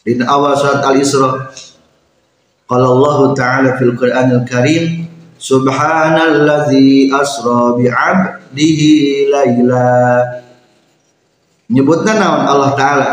di 0.07 0.15
awal 0.23 0.55
surat 0.55 0.79
Al-Isra. 0.87 1.51
Qala 2.67 2.87
Allah 2.87 3.19
Ta'ala 3.35 3.69
fil 3.75 3.91
Qur'anil 3.91 4.47
Karim 4.47 5.03
Subhanalladzi 5.47 7.07
asra 7.07 7.79
bi'abdihi 7.79 9.31
laila. 9.31 9.87
Nyebutna 11.71 12.19
naon 12.19 12.43
Allah 12.43 12.71
Ta'ala. 12.75 13.11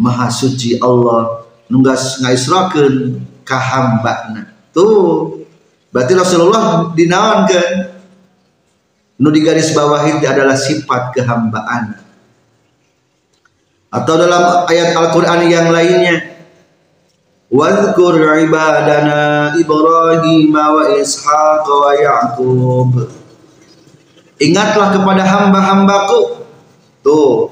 Maha 0.00 0.32
suci 0.32 0.80
Allah. 0.80 1.44
Nunggas 1.68 2.24
ngaisrakeun 2.24 3.20
ka 3.44 3.60
hambana 3.60 4.48
Tuh. 4.72 5.44
Berarti 5.92 6.16
Rasulullah 6.16 6.96
dinaonkeun 6.96 8.00
Nu 9.18 9.34
di 9.34 9.42
garis 9.42 9.74
bawah 9.74 10.06
itu 10.06 10.22
adalah 10.30 10.54
sifat 10.54 11.10
kehambaan. 11.10 11.98
Atau 13.90 14.14
dalam 14.14 14.62
ayat 14.70 14.94
Al-Quran 14.94 15.50
yang 15.50 15.74
lainnya 15.74 16.37
واذكر 17.53 18.13
عبادنا 18.29 19.21
إبراهيم 19.61 20.55
وإسحاق 20.57 21.65
ويعقوب 21.69 22.93
Ingatlah 24.43 24.91
kepada 24.91 25.23
hamba-hambaku. 25.23 26.43
Tuh. 26.99 27.47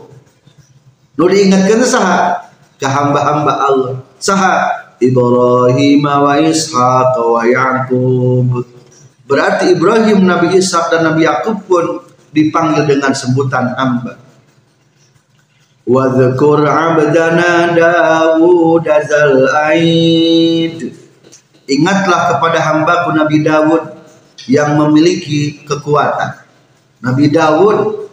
Nu 1.16 1.24
diingatkan 1.30 1.88
saha? 1.88 2.52
Ke 2.76 2.90
hamba-hamba 2.90 3.54
Allah. 3.64 3.94
Saha? 4.20 4.82
Ibrahim 5.00 6.04
wa 6.04 6.36
Ishaq 6.36 7.16
wa 7.16 7.42
Yaqub. 7.48 8.66
Berarti 9.24 9.72
Ibrahim, 9.72 10.28
Nabi 10.28 10.60
Ishak 10.60 10.92
dan 10.92 11.08
Nabi 11.08 11.24
Yakub 11.24 11.64
pun 11.64 12.04
dipanggil 12.36 12.84
dengan 12.86 13.16
sebutan 13.16 13.72
hamba. 13.80 14.20
Wadhkur 15.87 16.67
abdana 16.67 17.71
Dawud 17.79 18.83
azal 18.91 19.47
aid 19.71 20.83
Ingatlah 21.67 22.35
kepada 22.35 22.59
hambaku 22.59 23.15
Nabi 23.15 23.43
Dawud 23.43 23.83
yang 24.47 24.79
memiliki 24.79 25.63
kekuatan. 25.67 26.43
Nabi 27.03 27.27
Dawud 27.31 28.07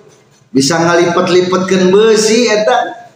bisa 0.50 0.82
ngalipat-lipatkan 0.82 1.94
besi 1.94 2.50
eta. 2.50 3.10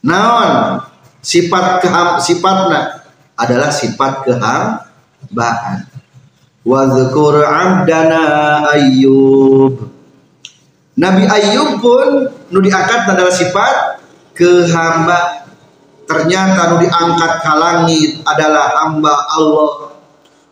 Naon 0.00 0.80
sifat 1.20 1.84
keham 1.84 2.16
sifatna 2.16 3.04
adalah 3.36 3.68
sifat 3.68 4.24
kehambaan. 4.24 5.84
Wadhkur 6.64 7.44
abdana 7.44 8.68
Ayyub 8.72 9.98
Nabi 10.96 11.24
Ayub 11.28 11.78
pun 11.78 12.37
nu 12.52 12.58
diangkat 12.60 13.08
adalah 13.08 13.32
sifat 13.32 13.74
kehamba. 14.36 15.46
Ternyata 16.08 16.72
nu 16.72 16.76
diangkat 16.80 17.32
ke 17.44 17.52
langit 17.52 18.10
adalah 18.24 18.80
hamba 18.80 19.12
Allah. 19.36 19.92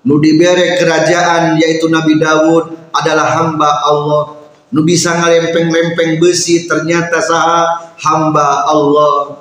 Nu 0.05 0.21
diberi 0.21 0.77
kerajaan 0.77 1.57
yaitu 1.57 1.89
Nabi 1.89 2.21
Dawud 2.21 2.93
adalah 2.93 3.41
hamba 3.41 3.71
Allah. 3.89 4.37
Nu 4.69 4.85
bisa 4.85 5.17
ngalempeng-lempeng 5.17 6.21
besi 6.21 6.69
ternyata 6.69 7.25
saha 7.25 7.89
hamba 8.05 8.69
Allah. 8.69 9.41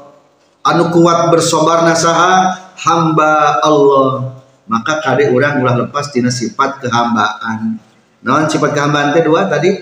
Anu 0.66 0.90
kuat 0.90 1.30
bersobar 1.30 1.84
saha 1.94 2.64
hamba 2.80 3.60
Allah. 3.60 4.40
Maka 4.66 5.04
kade 5.04 5.30
orang 5.30 5.62
ulah 5.62 5.76
lepas 5.86 6.10
tina 6.10 6.32
sifat 6.32 6.82
kehambaan. 6.82 7.78
Naon 8.26 8.50
sifat 8.50 8.74
kehambaan 8.74 9.14
teh 9.14 9.22
dua 9.22 9.46
tadi 9.46 9.78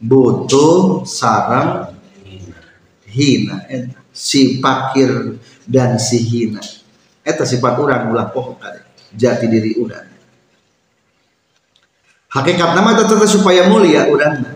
butuh 0.00 1.04
sarang 1.04 1.94
hina. 3.06 3.68
Si 4.10 4.58
pakir 4.58 5.38
dan 5.68 6.00
si 6.00 6.18
hina. 6.18 6.64
Eta 7.22 7.44
sifat 7.46 7.78
orang 7.78 8.10
ulah 8.10 8.32
pokok 8.32 8.56
kali 8.58 8.80
jati 9.14 9.46
diri 9.50 9.74
orang 9.78 10.10
hakikat 12.30 12.70
nama 12.78 12.94
tetap 12.94 13.20
supaya 13.26 13.66
mulia 13.66 14.06
orang 14.06 14.54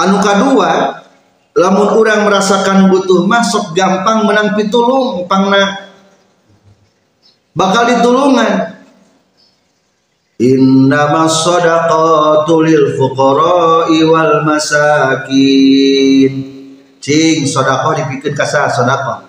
anu 0.00 0.16
kedua 0.24 1.04
lamun 1.54 1.88
orang 1.92 2.24
merasakan 2.24 2.88
butuh 2.88 3.28
masuk 3.28 3.76
gampang 3.76 4.24
menang 4.24 4.56
pitulung 4.56 5.28
pangna 5.28 5.92
bakal 7.52 7.84
ditulungan 7.86 8.73
Lil 12.64 12.98
fuqara'i 12.98 14.02
wal 14.02 14.42
masakin. 14.42 16.32
Cing 16.98 17.44
sedekah 17.44 17.94
dipikeun 18.00 18.34
ka 18.34 18.48
saha 18.48 18.72
sedekah? 18.72 19.28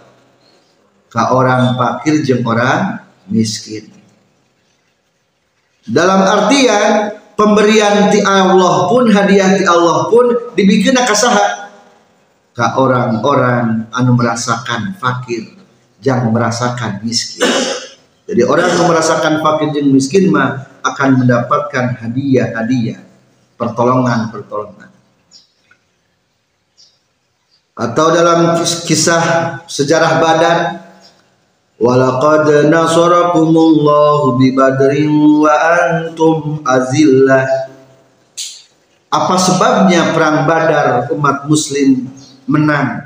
Ka 1.12 1.36
orang 1.36 1.76
fakir 1.76 2.24
jeung 2.26 2.42
orang 2.48 3.04
miskin. 3.30 3.92
Dalam 5.86 6.26
artian 6.26 7.14
pemberian 7.38 8.10
ti 8.10 8.24
Allah 8.26 8.90
pun 8.90 9.06
hadiah 9.12 9.60
ti 9.60 9.68
Allah 9.68 10.10
pun 10.10 10.56
dibikin 10.58 10.98
ka 10.98 11.14
saha? 11.14 11.70
Ka 12.56 12.80
orang-orang 12.80 13.92
anu 13.92 14.16
merasakan 14.16 14.96
fakir, 14.96 15.44
jangan 16.00 16.32
merasakan 16.32 17.04
miskin. 17.04 17.44
Jadi 18.26 18.42
orang 18.42 18.66
yang 18.74 18.90
merasakan 18.90 19.38
fakir 19.46 19.70
dan 19.70 19.86
miskin 19.94 20.34
mah 20.34 20.66
akan 20.82 21.22
mendapatkan 21.22 21.94
hadiah-hadiah, 22.02 23.06
pertolongan-pertolongan. 23.54 24.90
Atau 27.78 28.08
dalam 28.18 28.58
kisah 28.90 29.24
sejarah 29.70 30.18
Badar, 30.18 30.58
walaqad 31.78 32.66
nasarakumullahu 32.66 34.42
bi 34.42 34.58
badrin 34.58 35.14
wa 35.46 35.54
antum 35.86 36.66
azillah. 36.66 37.46
Apa 39.14 39.38
sebabnya 39.38 40.18
perang 40.18 40.50
Badar 40.50 41.14
umat 41.14 41.46
muslim 41.46 42.10
menang? 42.50 43.06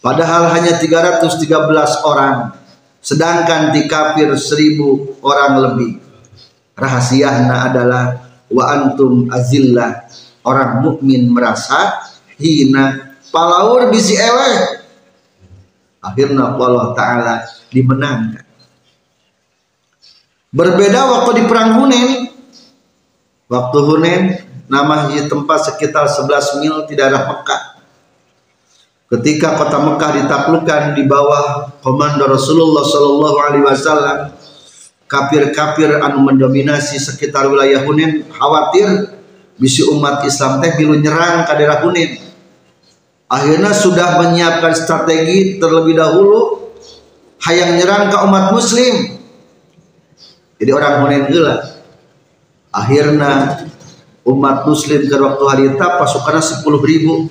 Padahal 0.00 0.48
hanya 0.48 0.80
313 0.80 2.08
orang 2.08 2.63
sedangkan 3.04 3.76
di 3.76 3.84
kafir 3.84 4.32
seribu 4.40 5.20
orang 5.20 5.60
lebih 5.60 6.00
rahasianya 6.72 7.68
adalah 7.68 8.04
wa 8.48 8.64
antum 8.72 9.28
azillah 9.28 10.08
orang 10.40 10.80
mukmin 10.80 11.28
merasa 11.28 12.00
hina 12.40 13.14
palaur 13.28 13.92
bisi 13.92 14.16
eleh 14.16 14.80
akhirnya 16.00 16.56
Allah 16.56 16.96
Ta'ala 16.96 17.34
dimenangkan. 17.68 18.44
Berbeda 20.54 21.00
waktu 21.04 21.30
di 21.40 21.44
perang 21.44 21.82
Hunen 21.82 22.30
waktu 23.52 23.78
Hunen 23.84 24.22
nama 24.64 25.12
tempat 25.12 25.68
sekitar 25.68 26.08
11 26.08 26.62
mil 26.64 26.88
tidak 26.88 27.12
ada 27.12 27.20
Mekah 27.28 27.73
ketika 29.18 29.54
kota 29.60 29.78
Mekah 29.78 30.10
ditaklukkan 30.22 30.82
di 30.98 31.06
bawah 31.06 31.70
komando 31.84 32.26
Rasulullah 32.26 32.82
Shallallahu 32.82 33.36
Alaihi 33.38 33.64
Wasallam 33.64 34.18
kafir-kafir 35.06 36.02
anu 36.02 36.26
mendominasi 36.26 36.98
sekitar 36.98 37.46
wilayah 37.46 37.84
Hunin 37.86 38.26
khawatir 38.32 39.14
bisi 39.60 39.86
umat 39.86 40.26
Islam 40.26 40.58
teh 40.58 40.74
bilu 40.74 40.98
nyerang 40.98 41.46
ke 41.46 41.52
daerah 41.54 41.84
Hunin 41.84 42.18
akhirnya 43.30 43.70
sudah 43.70 44.18
menyiapkan 44.22 44.74
strategi 44.74 45.62
terlebih 45.62 45.94
dahulu 45.94 46.64
hayang 47.44 47.76
nyerang 47.76 48.08
ke 48.08 48.16
umat 48.24 48.44
muslim. 48.56 49.20
Jadi 50.56 50.70
orang 50.72 51.04
Hunin 51.04 51.22
gila. 51.28 51.56
Akhirnya 52.74 53.62
umat 54.24 54.64
muslim 54.64 55.06
ke 55.06 55.16
waktu 55.20 55.44
hari 55.44 55.62
itu 55.70 55.76
pasukannya 55.78 56.42
10 56.42 56.64
ribu 56.64 57.28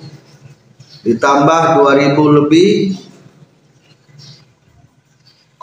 ditambah 1.03 1.83
2000 1.83 2.39
lebih 2.39 2.95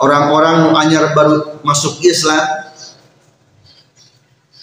orang-orang 0.01 0.73
anyar 0.77 1.13
baru 1.13 1.61
masuk 1.61 2.01
Islam. 2.01 2.41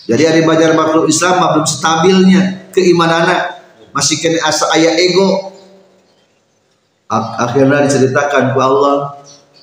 Jadi 0.09 0.23
hari 0.25 0.43
bajar 0.43 0.73
makhluk 0.73 1.07
Islam 1.11 1.37
belum 1.37 1.67
stabilnya 1.69 2.73
keimanan 2.73 3.29
masih 3.93 4.19
kena 4.19 4.41
asa 4.47 4.67
ayah 4.79 4.97
ego. 4.97 5.53
Akhirnya 7.12 7.85
diceritakan 7.85 8.57
ke 8.57 8.61
Allah 8.61 9.21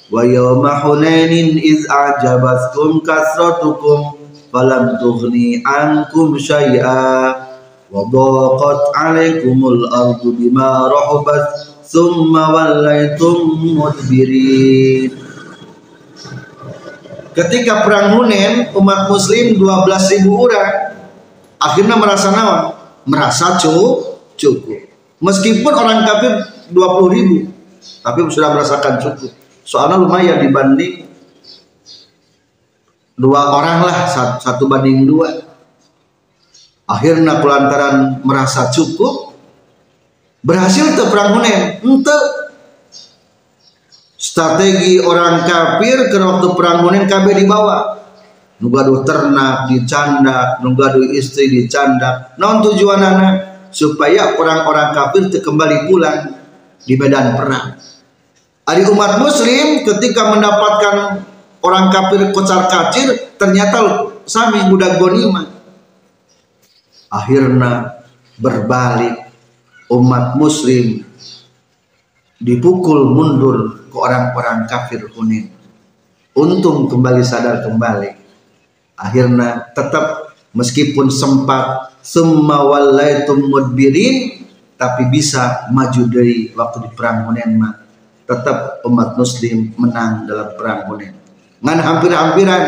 wa 0.10 0.22
yawma 0.22 0.86
hunainin 0.86 1.58
iz 1.58 1.86
a'jabatkum 1.90 3.02
kasratukum 3.02 4.22
falam 4.54 4.98
tughni 5.02 5.66
ankum 5.66 6.38
syai'a 6.38 7.35
daqat 8.04 8.80
'alaikumul 8.92 9.88
ardu 9.88 10.36
bima 10.36 10.92
rahabat 10.92 11.44
thumma 11.88 12.52
wallaitum 12.52 13.56
mudbirin 13.76 15.12
Ketika 17.36 17.84
perang 17.84 18.16
Hunain 18.16 18.72
umat 18.80 19.12
muslim 19.12 19.60
12.000 19.60 20.24
orang 20.32 20.72
akhirnya 21.60 21.96
merasa 22.00 22.32
nawan 22.32 22.72
merasa 23.04 23.60
cukup 23.60 24.24
cukup. 24.40 24.88
Meskipun 25.20 25.74
orang 25.76 26.08
kafir 26.08 26.32
20 26.72 27.16
ribu 27.16 27.38
tapi 28.00 28.20
sudah 28.32 28.56
merasakan 28.56 29.04
cukup. 29.04 29.32
Soalnya 29.68 30.00
lumayan 30.00 30.48
dibanding 30.48 31.12
dua 33.16 33.52
orang 33.52 33.84
lah 33.84 33.98
satu 34.40 34.68
banding 34.68 35.08
dua 35.08 35.55
akhirnya 36.86 37.42
kulantaran 37.42 38.22
merasa 38.22 38.70
cukup. 38.70 39.34
Berhasil 40.46 40.94
ke 40.94 41.04
perang 41.10 41.38
Hunain. 41.38 41.82
Ente. 41.82 42.18
Strategi 44.16 45.02
orang 45.02 45.46
kafir 45.46 46.10
ke 46.10 46.18
waktu 46.22 46.48
perang 46.54 46.86
Hunain 46.86 47.10
KB 47.10 47.26
dibawa. 47.34 47.98
Nugadu 48.62 49.02
ternak 49.02 49.68
dicandak. 49.74 50.62
Nugadu 50.62 51.02
istri 51.02 51.50
dicandak. 51.50 52.38
Non 52.38 52.62
tujuan 52.62 53.02
anak. 53.02 53.36
Supaya 53.74 54.40
orang-orang 54.40 54.96
kafir 54.96 55.28
kembali 55.34 55.90
pulang 55.90 56.32
di 56.86 56.94
medan 56.96 57.36
perang. 57.36 57.76
Ari 58.66 58.82
umat 58.88 59.22
muslim 59.22 59.86
ketika 59.86 60.34
mendapatkan 60.34 61.26
orang 61.62 61.86
kafir 61.94 62.34
kocar 62.34 62.70
kacir 62.70 63.36
ternyata 63.38 64.10
sami 64.30 64.70
budak 64.70 65.02
gonima. 65.02 65.55
Akhirnya 67.16 68.04
berbalik 68.36 69.16
umat 69.88 70.36
muslim 70.36 71.08
dipukul 72.44 73.16
mundur 73.16 73.88
ke 73.88 73.96
orang-orang 73.96 74.68
kafir 74.68 75.08
Hunain. 75.16 75.48
Untung 76.36 76.92
kembali 76.92 77.24
sadar 77.24 77.64
kembali. 77.64 78.12
Akhirnya 79.00 79.72
tetap 79.72 80.36
meskipun 80.52 81.08
sempat 81.08 81.96
semua 82.04 82.68
walaitum 82.68 83.48
mudbirin 83.48 84.46
tapi 84.76 85.08
bisa 85.08 85.72
maju 85.72 86.04
dari 86.12 86.52
waktu 86.52 86.88
di 86.88 86.90
perang 86.96 87.32
Hunain 87.32 87.52
tetap 88.26 88.84
umat 88.88 89.16
muslim 89.16 89.72
menang 89.80 90.28
dalam 90.28 90.54
perang 90.54 90.80
Hunain 90.92 91.16
ngan 91.60 91.80
hampir-hampiran 91.80 92.64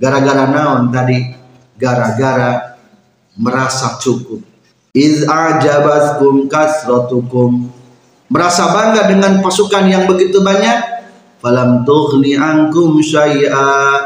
gara-gara 0.00 0.44
naon 0.50 0.90
tadi 0.90 1.18
gara-gara 1.78 2.73
merasa 3.38 3.98
cukup. 3.98 4.42
Iz 4.94 5.26
ajabatkum 5.26 6.46
kasratukum. 6.46 7.70
Merasa 8.30 8.70
bangga 8.70 9.10
dengan 9.10 9.42
pasukan 9.42 9.84
yang 9.90 10.04
begitu 10.06 10.40
banyak? 10.40 11.06
Falam 11.42 11.82
tughni 11.82 12.38
ankum 12.38 13.02
syai'a. 13.02 14.00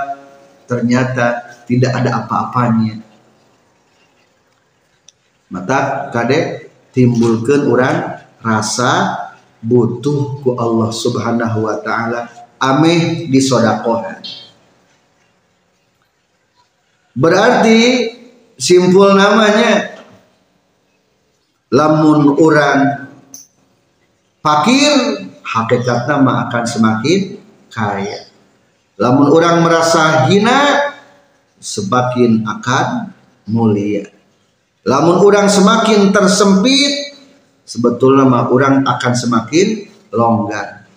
Ternyata 0.69 1.49
tidak 1.65 1.93
ada 1.93 2.25
apa-apanya. 2.25 3.01
Mata 5.49 6.13
kadek 6.13 6.69
timbulkan 6.93 7.69
orang 7.69 8.21
rasa 8.45 9.17
butuh 9.65 10.45
ku 10.45 10.57
Allah 10.57 10.93
subhanahu 10.93 11.65
wa 11.65 11.77
ta'ala. 11.81 12.29
Ameh 12.59 13.31
disodakohan 13.31 14.19
berarti 17.19 17.79
simpul 18.59 19.15
namanya. 19.15 20.03
Lamun 21.71 22.35
orang 22.35 23.07
fakir 24.43 24.93
hakikat 25.47 26.11
nama 26.11 26.51
akan 26.51 26.65
semakin 26.67 27.39
kaya. 27.71 28.27
Lamun 28.99 29.31
orang 29.31 29.63
merasa 29.63 30.27
hina 30.27 30.91
semakin 31.63 32.43
akan 32.43 33.15
mulia. 33.47 34.11
Lamun 34.83 35.23
orang 35.23 35.47
semakin 35.47 36.11
tersempit 36.11 37.15
sebetulnya 37.63 38.27
mah 38.27 38.49
orang 38.51 38.83
akan 38.83 39.13
semakin 39.15 39.87
longgar. 40.11 40.89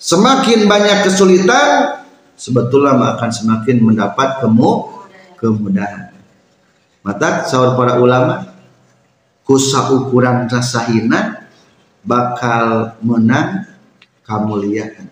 Semakin 0.00 0.64
banyak 0.64 1.04
kesulitan 1.04 2.00
sebetulnya 2.38 2.96
mah 2.96 3.18
akan 3.18 3.30
semakin 3.34 3.76
mendapat 3.82 4.40
kemu 4.40 4.70
kemudahan 5.36 6.09
mata 7.00 7.44
sahur 7.48 7.76
para 7.76 7.96
ulama 8.00 8.50
kusa 9.44 9.90
ukuran 9.90 10.46
rasa 10.46 10.86
hina 10.88 11.48
bakal 12.04 12.96
menang 13.02 13.66
kemuliaan. 14.22 15.10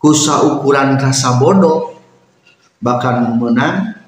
Kusa 0.00 0.40
ukuran 0.48 0.96
rasa 0.96 1.36
bodoh 1.36 2.00
bakal 2.80 3.36
menang 3.36 4.00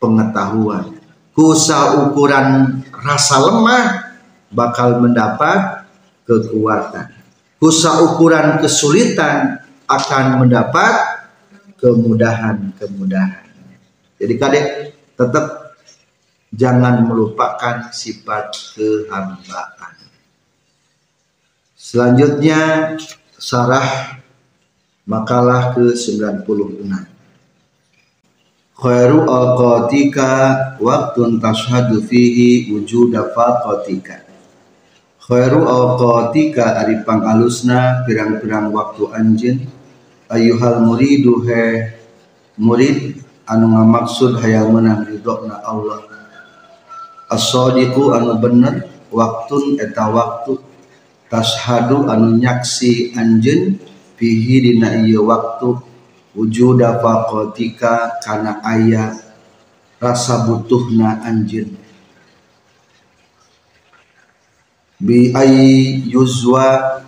pengetahuan. 0.00 0.96
Kusa 1.36 2.08
ukuran 2.08 2.80
rasa 2.88 3.36
lemah 3.44 4.16
bakal 4.48 5.04
mendapat 5.04 5.84
kekuatan. 6.24 7.12
Kusa 7.60 8.00
ukuran 8.00 8.64
kesulitan 8.64 9.60
akan 9.84 10.40
mendapat 10.40 11.20
kemudahan-kemudahan. 11.76 13.44
Jadi 14.16 14.34
kadek 14.40 14.66
tetap 15.16 15.69
jangan 16.50 17.06
melupakan 17.06 17.94
sifat 17.94 18.74
kehambaan. 18.74 19.94
Selanjutnya 21.78 22.94
sarah 23.38 24.20
makalah 25.06 25.74
ke-96. 25.74 26.86
Khairu 28.80 29.28
awqatika 29.28 30.30
waktun 30.80 31.36
tashhadu 31.36 32.00
fihi 32.04 32.72
wujuda 32.72 33.32
faqatika. 33.36 34.24
Khairu 35.20 35.68
awqatika 35.68 36.80
ari 36.80 37.04
pangalusna 37.04 38.08
pirang-pirang 38.08 38.72
waktu 38.72 39.02
anjeun 39.12 39.58
ayuhal 40.32 40.80
muridu 40.86 41.44
he 41.44 41.92
murid 42.56 43.20
anu 43.44 43.66
ngamaksud 43.74 44.40
hayang 44.40 44.72
menang 44.72 45.04
ridona 45.04 45.60
Allah 45.60 46.19
as-sadiqu 47.30 48.10
anu 48.10 48.36
bener 48.42 48.90
waktun 49.14 49.78
eta 49.78 50.10
waktu. 50.10 50.58
Tashhadu 51.30 52.10
anu 52.10 52.42
nyaksi 52.42 53.14
anjeun 53.14 53.78
fihi 54.18 54.56
dina 54.66 54.98
ieu 55.06 55.30
waktu. 55.30 55.78
Wujuda 56.34 56.98
faqatika 56.98 58.18
kana 58.22 58.58
aya 58.66 59.14
rasa 60.02 60.46
butuhna 60.46 61.22
anjeun. 61.22 61.78
Bi 64.98 65.30
ay 65.32 65.54
yuzwa 66.10 66.98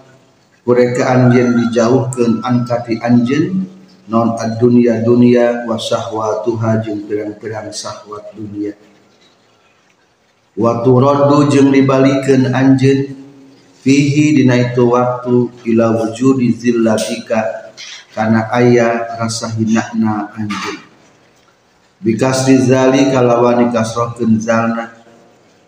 kureka 0.62 1.02
anjeun 1.10 1.58
dijauhkeun 1.58 2.46
angkati 2.46 3.02
anjeun 3.02 3.66
non 4.06 4.38
ad-dunya 4.38 5.02
dunya 5.02 5.66
wa 5.66 5.74
syahwatuha 5.78 6.82
jeung 6.82 7.06
pirang-pirang 7.10 7.70
syahwat 7.74 8.34
dunia 8.34 8.74
wa 10.52 10.84
turaddu 10.84 11.48
jeung 11.48 11.72
dibalikeun 11.72 12.52
anjeun 12.52 13.16
fihi 13.80 14.36
dina 14.36 14.60
itu 14.60 14.92
waktu 14.92 15.48
ila 15.72 15.96
wujudi 15.96 16.52
zillatika 16.52 17.72
karena 18.12 18.44
ayah 18.52 19.16
rasa 19.16 19.48
hinakna 19.56 20.28
anjing. 20.36 20.80
Bikas 22.02 22.44
rizali 22.50 23.08
kalawani 23.08 23.72
kasrohkeun 23.72 24.36
zalna 24.36 24.92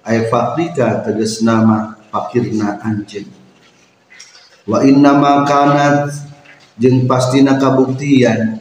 ay 0.04 0.28
fakrika 0.28 1.00
tegas 1.00 1.40
nama 1.40 1.96
fakirna 2.12 2.84
anjing. 2.84 3.30
Wa 4.68 4.84
inna 4.84 5.16
ma 5.16 5.48
kanat 5.48 6.12
jeung 6.76 7.08
pastina 7.08 7.56
kabuktian 7.56 8.60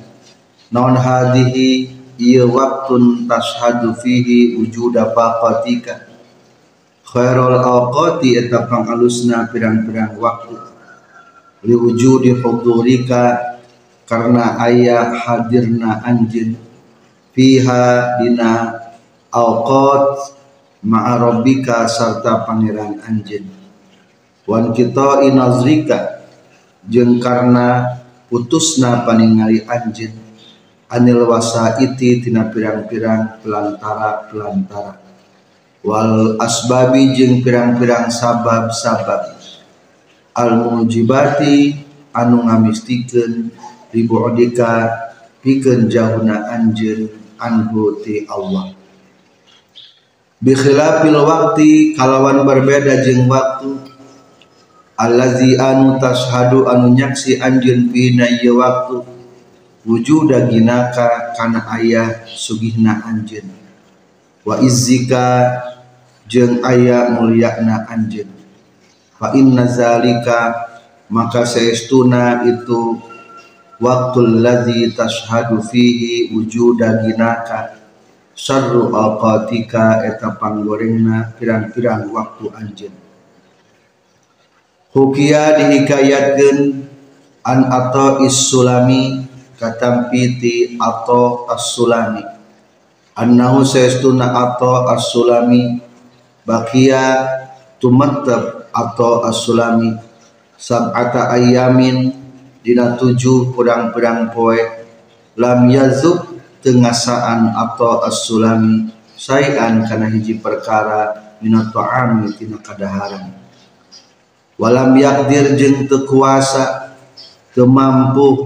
naon 0.72 0.96
hadihi 0.96 1.92
iya 2.16 2.48
waktun 2.48 3.28
tashhadu 3.28 3.98
fihi 4.00 4.56
wujuda 4.56 5.12
faqatika 5.12 6.13
khairul 7.14 7.62
awqati 7.62 8.42
eta 8.42 8.66
pangalusna 8.66 9.46
pirang-pirang 9.54 10.18
waktu. 10.18 10.58
Li 11.64 11.78
wujudi 11.78 12.34
hudurika 12.42 13.54
karena 14.10 14.58
ayah 14.66 15.14
hadirna 15.14 16.02
anjin 16.04 16.58
fiha 17.32 18.20
dina 18.20 18.82
awqat 19.32 20.38
ma'arobika 20.84 21.88
serta 21.88 22.44
pangeran 22.44 23.00
anjin 23.08 23.48
wan 24.44 24.76
kita 24.76 25.24
inazrika 25.24 26.28
jeng 26.86 27.24
karena 27.24 27.98
putusna 28.28 29.08
paningali 29.08 29.64
anjin 29.64 30.12
anil 30.92 31.26
wasaiti 31.26 32.20
tina 32.20 32.52
pirang-pirang 32.52 33.40
pelantara-pelantara 33.40 35.03
wal 35.84 36.40
asbabi 36.40 37.12
jeung 37.12 37.44
pirang-pirang 37.44 38.08
sabab-sabab. 38.08 39.36
Al 40.34 40.52
mujibati 40.58 41.78
anu 42.16 42.48
ngamistikeun 42.48 43.54
ribu'dika 43.94 44.90
pikeun 45.44 45.92
jauhna 45.92 46.50
anjeun 46.50 47.12
anhu 47.38 48.02
ti 48.02 48.26
Allah. 48.26 48.74
Bi 50.42 50.58
khilafil 50.58 51.20
waqti 51.20 51.94
kalawan 51.94 52.48
berbeda 52.48 53.04
jeung 53.06 53.30
waktu. 53.30 53.94
Allazi 54.98 55.60
anu 55.60 56.00
tashhadu 56.00 56.66
anu 56.66 56.96
nyaksi 56.96 57.38
anjeun 57.38 57.92
pina 57.92 58.26
ieu 58.26 58.58
waktu. 58.58 59.04
Wujuda 59.84 60.48
ginaka 60.48 61.36
kana 61.36 61.68
ayah 61.76 62.24
sugihna 62.24 63.04
anjeun 63.04 63.63
wa 64.44 64.60
izzika 64.60 65.26
jeung 66.28 66.64
aya 66.64 67.12
mulyana 67.16 67.88
anjeun. 67.88 68.28
Fa 69.20 69.32
inna 69.36 69.68
zalika 69.68 70.68
maka 71.08 71.48
saestuna 71.48 72.44
itu 72.48 73.00
waktu 73.80 74.20
ladzi 74.44 74.92
tashhadu 74.92 75.64
fihi 75.64 76.32
wujuda 76.36 77.04
ginaka. 77.08 77.80
Syarru 78.34 78.90
awqatika 78.98 80.02
eta 80.10 80.34
panggorengna 80.42 81.38
pirang-pirang 81.38 82.10
waktu 82.10 82.46
anjeun. 82.50 82.96
Hukia 84.94 85.58
dihikayatkeun 85.58 86.58
an 87.46 87.60
atau 87.70 88.26
is-sulami 88.26 89.26
katampiti 89.62 90.78
atau 90.82 91.46
as-sulami 91.50 92.33
annahu 93.18 93.66
saestuna 93.66 94.34
atau 94.34 94.90
as-sulami. 94.90 95.82
Bakia 96.44 97.24
tumattab 97.80 98.68
atau 98.76 99.24
as-sulami. 99.24 99.96
Sab'ata 100.60 101.32
ayamin 101.32 102.12
dina 102.60 103.00
tujuh 103.00 103.56
pedang-pedang 103.56 104.32
poe. 104.36 104.60
Lam 105.40 105.72
yazub 105.72 106.40
tengasaan 106.62 107.52
atau 107.56 108.04
as-sulami. 108.06 108.92
Sayan 109.14 109.88
kana 109.88 110.12
hiji 110.12 110.42
perkara 110.42 111.36
minat 111.40 111.72
ta'ami 111.72 112.34
tina 112.36 112.60
kadaharan. 112.60 113.36
Walam 114.60 114.94
yakdir 114.96 115.58
jeung 115.58 115.90
teu 115.90 116.06
kuasa 116.06 116.96
teu 117.56 117.68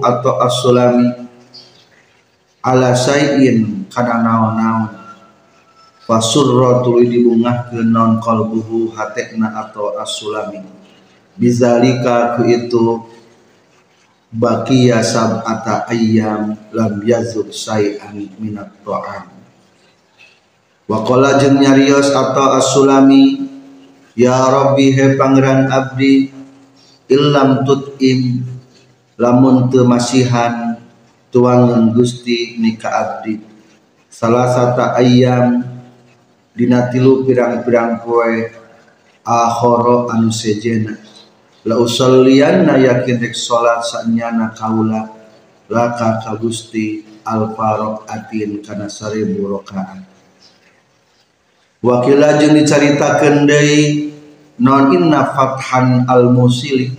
atau 0.02 0.34
as-sulami. 0.42 1.28
Ala 2.64 2.98
sayin 2.98 3.77
kana 3.92 4.24
naon-naon 4.24 4.92
fasurra 6.08 6.84
tuluy 6.88 7.12
dibungahkeun 7.12 7.92
non 7.92 8.24
qalbuhu 8.24 8.96
hatekna 8.96 9.52
atau 9.68 10.00
as-sulami 10.00 10.64
bizalika 11.36 12.40
ku 12.40 12.48
itu 12.48 13.04
bakia 14.32 15.04
sab'ata 15.04 15.88
ayyam 15.92 16.56
lam 16.72 16.94
yazub 17.04 17.52
say'an 17.52 18.32
minat 18.40 18.72
ta'am 18.84 19.28
wa 20.88 20.98
qala 21.04 21.40
jeung 21.44 21.60
nyarios 21.60 22.12
atau 22.12 22.56
as-sulami 22.56 23.44
ya 24.16 24.48
rabbi 24.48 24.96
he 24.96 25.20
pangeran 25.20 25.68
abdi 25.68 26.32
illam 27.12 27.68
tut'im 27.68 28.44
lamun 29.20 29.68
teu 29.68 29.88
masihan 29.88 30.80
tuangan 31.32 31.92
Gusti 31.96 32.56
nika 32.60 32.88
abdi 32.92 33.47
salah 34.18 34.50
satu 34.50 34.98
ayam 34.98 35.62
dina 36.58 36.90
tilu 36.90 37.22
pirang-pirang 37.22 38.02
poe 38.02 38.50
akhara 39.22 40.10
anu 40.18 40.34
sejena. 40.34 40.98
La 41.68 41.76
usalliyanna 41.78 42.80
yakin 42.80 43.20
rek 43.22 43.36
salat 43.36 43.84
sanyana 43.84 44.56
kaula 44.56 45.12
laka 45.68 46.24
ka 46.24 46.40
Gusti 46.40 47.04
atin 47.28 48.64
kana 48.64 48.88
seribu 48.88 49.52
rakaat 49.52 50.00
wakila 51.84 52.40
jeung 52.40 52.56
dicaritakeun 52.56 53.44
deui 53.44 54.16
non 54.64 54.96
inna 54.96 55.36
fathan 55.36 56.08
al 56.08 56.32
musili 56.32 56.96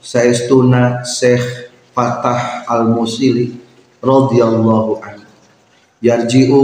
saestuna 0.00 1.04
Syekh 1.04 1.68
Fatah 1.92 2.64
al 2.64 2.88
musili 2.88 3.52
radhiyallahu 4.00 5.04
anhu 5.04 5.27
yarji'u 6.02 6.62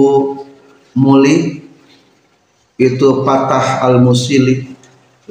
muli 0.98 1.64
itu 2.78 3.08
patah 3.22 3.82
al 3.82 4.02
musili 4.02 4.74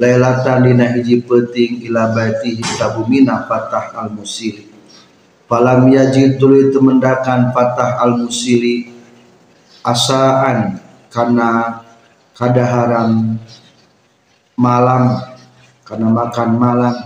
lailatan 0.00 0.68
dina 0.68 0.92
hiji 0.96 1.24
peting 1.24 1.84
ila 1.88 2.12
baiti 2.12 2.60
tabumina 2.76 3.44
patah 3.44 3.96
al 3.96 4.12
musili 4.12 4.68
falam 5.44 5.88
yajid 5.88 6.40
tuluy 6.40 6.72
temendakan 6.72 7.52
patah 7.52 8.00
al 8.00 8.20
musili 8.20 8.88
asaan 9.84 10.80
karena 11.12 11.80
kadaharan 12.34 13.38
malam 14.56 15.34
karena 15.84 16.08
makan 16.08 16.50
malam. 16.56 16.96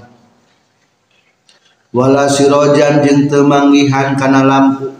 Wala 1.88 2.28
sirojan 2.28 3.00
jeung 3.02 3.26
temanggihan 3.26 4.14
karena 4.14 4.44
lampu 4.44 4.92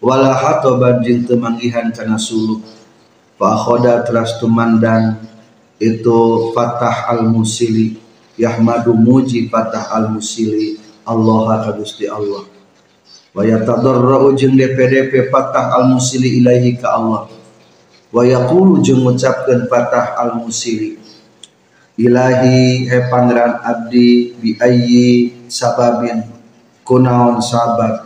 wala 0.00 0.32
hatoban 0.36 1.00
jeung 1.04 1.24
temanggihan 1.24 1.88
karena 1.92 2.20
suluk. 2.20 2.64
Fakhoda 3.36 4.00
teras 4.00 4.40
tumandang 4.40 5.20
itu 5.76 6.50
Fatah 6.56 7.12
al-Musili. 7.12 8.00
Yahmadu 8.36 8.92
muji 8.92 9.48
Fatah 9.48 9.96
al-Musili 9.96 10.76
Allah 11.08 11.64
kagusti 11.64 12.04
Allah. 12.04 12.44
Wa 13.32 13.42
yatadarra'u 13.44 14.36
jeung 14.36 14.56
DPDP 14.56 15.32
Fatah 15.32 15.72
al-Musili 15.76 16.40
ilaihi 16.40 16.76
ka 16.76 16.96
Allah. 16.96 17.28
Wa 18.12 18.22
yaqulu 18.24 18.80
jeung 18.84 19.04
ngucapkeun 19.04 19.68
Fatah 19.68 20.16
al-Musili 20.20 20.96
Ilahi 21.96 22.84
he 22.84 22.98
pangeran 23.08 23.56
abdi 23.64 24.36
bi 24.36 24.52
ayyi 24.60 25.32
sababin. 25.48 26.28
Kunaon 26.84 27.40
sabab 27.42 28.05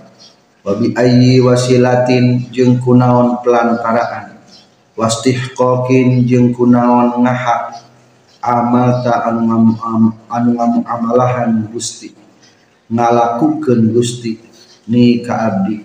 wa 0.61 0.77
bi 0.77 0.92
ayyi 0.92 1.40
wasilatin 1.40 2.53
jeung 2.53 2.77
kunaon 2.81 3.40
pelantaraan 3.40 4.37
wastihqaqin 4.99 6.29
jeung 6.29 6.53
kunaon 6.53 7.25
ngahak 7.25 7.81
amal 8.40 9.05
ta 9.05 9.29
anu 9.29 9.70
anu 10.33 10.81
amalahan 10.88 11.68
Gusti. 11.68 12.16
Ngalakukeun 12.90 13.92
Gusti 13.94 14.40
ni 14.88 15.20
ka 15.20 15.37
abdi. 15.46 15.85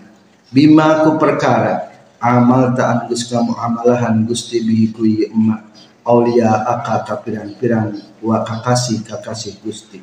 Bima 0.50 1.04
ku 1.04 1.20
perkara 1.20 1.92
amal 2.18 2.72
ta 2.74 3.06
anu 3.06 3.12
kamu 3.12 3.54
amalahan 3.60 4.24
Gusti 4.24 4.64
bihi 4.64 4.96
ku 4.96 5.04
emak. 5.04 5.62
Aulia 6.06 6.64
aka 6.64 7.02
ka 7.02 7.16
pirang-pirang 7.26 7.98
wa 8.22 8.40
kakasih 8.46 9.02
kakasih 9.04 9.58
Gusti. 9.60 10.00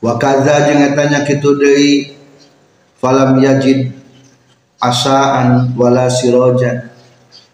Wa 0.00 0.16
kadza 0.22 0.70
jeung 0.70 0.86
eta 0.86 1.04
nya 1.08 1.20
kitu 1.26 1.56
deui 1.56 2.19
falam 3.00 3.40
yajid 3.40 3.96
asaan 4.76 5.72
wala 5.74 6.12
sirojan 6.12 6.92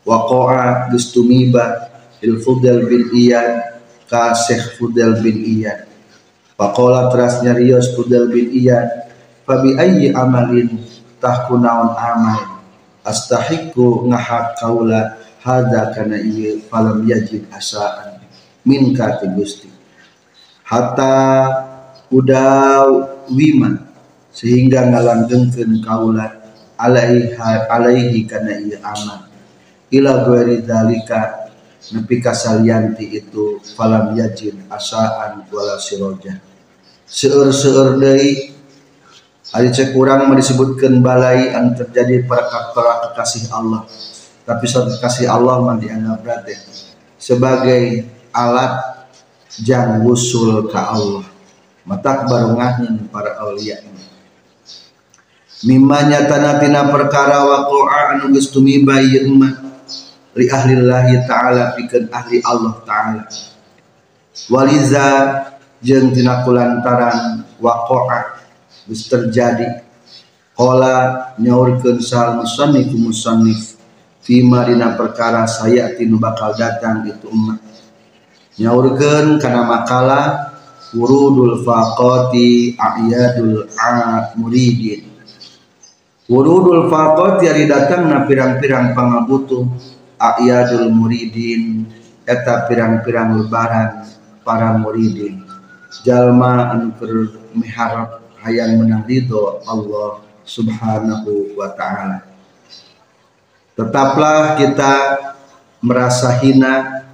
waqa'a 0.03 0.91
gustumiba 0.91 1.87
il 2.23 2.43
Fudel 2.43 2.91
bin 2.91 3.11
Iyad 3.15 3.79
ka 4.11 4.35
Syekh 4.35 4.79
Fudel 4.79 5.23
bin 5.23 5.43
Iyad. 5.43 5.87
Faqala 6.59 7.13
teras 7.13 7.45
nyarios 7.47 7.95
Fudel 7.95 8.33
bin 8.33 8.51
Iyad 8.51 9.07
Fabi 9.47 9.79
ayyi 9.79 10.11
amalin 10.11 10.83
tahkunaun 11.23 11.95
amal? 11.95 12.59
Astahiku 13.07 14.03
ngahak 14.11 14.59
kaula 14.59 15.23
hada 15.47 15.95
kana 15.95 16.19
iya 16.19 16.59
falam 16.67 17.07
yajid 17.07 17.47
asaan 17.55 18.19
min 18.67 18.91
kati 18.91 19.31
gusti? 19.31 19.71
Hatta 20.67 21.47
udah 22.11 22.83
wiman 23.31 23.86
sehingga 24.37 24.93
ngalanggengkeun 24.93 25.81
kaula 25.81 26.29
alaihi 26.77 27.33
alaihi 27.73 28.29
kana 28.29 28.61
ieu 28.61 28.77
amal 28.85 29.25
ila 29.89 30.29
ghairi 30.29 30.61
dzalika 30.61 31.49
nepi 31.97 32.21
kasalianti 32.21 33.17
itu 33.17 33.57
falam 33.73 34.13
yajin 34.13 34.61
asaan 34.69 35.49
wala 35.49 35.81
siroja 35.81 36.37
seueur-seueur 37.09 37.97
deui 37.97 38.57
Hari 39.47 39.71
cek 39.71 39.95
kurang 39.95 40.27
disebutkan 40.35 40.99
balai 40.99 41.55
yang 41.55 41.71
terjadi 41.71 42.27
pada 42.27 42.75
para 42.75 43.09
kekasih 43.09 43.47
Allah. 43.55 43.87
Tapi 44.43 44.67
suatu 44.67 44.91
kekasih 44.99 45.31
Allah 45.31 45.63
mah 45.63 45.79
dianggap 45.79 46.19
berarti 46.19 46.55
sebagai 47.15 48.11
alat 48.35 49.07
jang 49.63 50.03
wusul 50.03 50.67
ke 50.67 50.75
Allah. 50.75 51.23
Matak 51.87 52.27
barungahnya 52.27 53.07
para 53.15 53.39
awliya 53.39 53.79
mimma 55.65 56.11
tanatina 56.29 56.91
perkara 56.93 57.47
waqa'a 57.47 58.19
anu 58.19 58.35
geus 58.37 58.53
tumiba 58.53 59.01
mah 59.33 59.55
li 60.37 60.47
ahlillahi 60.53 61.25
ta'ala 61.25 61.73
pikeun 61.79 62.13
ahli 62.13 62.45
Allah 62.45 62.75
ta'ala. 62.85 63.23
Waliza 64.53 65.07
jeung 65.81 66.13
tina 66.13 66.45
kulantaran 66.45 67.47
waqa'a 67.63 68.43
geus 68.85 69.09
terjadi. 69.09 69.87
Qala 70.57 71.37
nyaurkeun 71.37 72.01
sal 72.01 72.41
musannif 72.41 72.89
musannif 72.97 73.77
fima 74.27 74.67
dina 74.67 74.99
perkara 74.99 75.47
saya 75.47 75.95
tinu 75.95 76.19
bakal 76.19 76.51
datang 76.59 77.07
itu 77.07 77.31
umat 77.31 77.63
nyaurkeun 78.59 79.39
kana 79.39 79.63
makalah 79.63 80.51
wurudul 80.91 81.63
faqati 81.63 82.75
a'yadul 82.75 83.71
muridin 84.35 85.06
wurudul 86.27 86.91
faqati 86.91 87.47
ari 87.47 87.65
datang 87.71 88.11
na 88.11 88.27
pirang-pirang 88.27 88.95
pangabutuh 88.99 89.67
a'yadul 90.19 90.91
muridin 90.91 91.87
eta 92.27 92.67
pirang-pirang 92.67 93.39
lebaran 93.43 94.03
para 94.43 94.75
muridin. 94.75 95.47
Jalma 96.03 96.75
anu 96.75 96.93
keur 96.99 97.35
miharap 97.55 98.23
hayang 98.43 98.79
menang 98.79 99.07
ridho 99.07 99.63
Allah 99.67 100.23
subhanahu 100.47 101.59
wa 101.59 101.71
ta'ala. 101.75 102.23
Tetaplah 103.75 104.59
kita 104.59 104.95
merasa 105.83 106.39
hina 106.43 107.05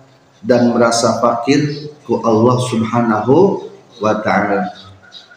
dan 0.41 0.73
merasa 0.73 1.21
fakir 1.21 1.91
ku 2.05 2.21
Allah 2.25 2.57
subhanahu 2.69 3.69
wa 4.01 4.15
ta'ala. 4.21 4.73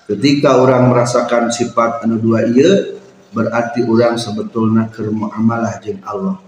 Ketika 0.06 0.62
orang 0.62 0.94
merasakan 0.94 1.50
sifat 1.50 2.06
anu 2.06 2.22
dua 2.22 2.46
iya 2.46 2.96
berarti 3.36 3.84
orang 3.84 4.16
sebetulnya 4.16 4.88
ke 4.88 5.12
muamalah 5.12 5.76
jeng 5.84 6.00
Allah. 6.08 6.40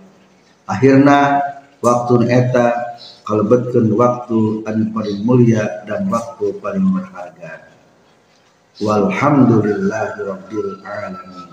Akhirnya 0.64 1.44
waktu 1.84 2.32
eta 2.32 2.96
kalebetkeun 3.28 3.92
waktu 3.92 4.64
anu 4.64 4.84
paling 4.96 5.20
mulia 5.28 5.84
dan 5.84 6.08
waktu 6.08 6.56
paling 6.64 6.88
berharga. 6.96 7.68
Walhamdulillahi 8.80 10.18
rabbil 10.24 10.80
alamin 10.88 11.47